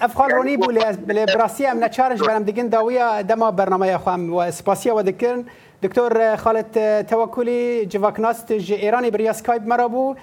ئەفخال 0.03 0.31
ڕۆنی 0.37 0.57
بوو 0.61 0.71
لێ 1.17 1.25
براسی 1.35 1.65
ئەم 1.71 1.79
نەچارش 1.85 2.21
بەرم 2.29 2.45
دیگەن 2.51 2.69
داویە 2.75 3.07
دەما 3.31 3.49
بەرنمەیە 3.59 3.99
خام 4.05 4.23
سپاسیەوە 4.59 5.03
دەکردن 5.09 5.41
دکتۆر 5.85 6.13
خاڵت 6.43 6.73
تەوەکولی 7.11 7.63
جڤکناست 7.93 8.47
ژ 8.67 8.69
ئێرانی 8.85 9.11
بریاسکایب 9.15 9.63
مەرە 9.71 9.87
بوو. 9.95 10.15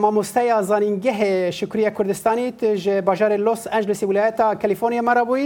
مامۆستای 0.00 0.50
ئازانینگەهێ 0.52 1.50
شکریە 1.58 1.90
کوردستانی 1.96 2.46
ژ 2.84 3.00
باژارە 3.08 3.36
لۆس 3.46 3.62
ئەنجلسی 3.74 4.04
ویلایەتە 4.10 4.44
کەلیفۆنیە 4.62 5.02
مەرەبووی 5.08 5.44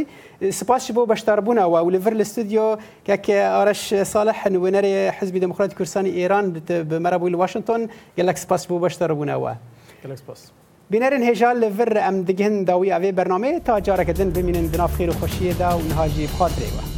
سپاس 0.58 0.84
بۆ 0.94 1.02
بەشداربوونەوە 1.10 1.70
و 1.84 1.88
لەڤر 1.94 2.14
لە 2.20 2.24
ستودیۆ 2.32 2.68
کاکە 3.08 3.38
ئارەش 3.56 3.82
ساڵە 4.12 4.34
هەنوێنەرێ 4.42 4.96
حزبی 5.16 5.40
دموکراتی 5.42 5.74
کوردستانی 5.78 6.10
ئێران 6.18 6.44
بمەرەبووی 6.90 7.30
لە 7.34 7.38
واشنگتن 7.42 7.82
گەلک 8.18 8.36
سپاس 8.44 8.62
بۆ 8.68 8.76
بەشداربوونەوە 8.84 9.52
بینەرن 10.92 11.22
هێژا 11.28 11.50
لەڤر 11.62 11.90
ئەم 12.04 12.16
دگەن 12.28 12.54
داوی 12.68 12.90
ئەوێ 12.94 13.10
بەرنامەیە 13.18 13.58
تا 13.66 13.74
جارەکەدن 13.86 14.28
ببینن 14.36 14.66
بنافخیر 14.72 15.10
و 15.10 15.12
خۆشیەدا 15.20 15.68
و 15.76 15.80
نهاجی 15.90 16.28
خاترێەوە. 16.38 16.93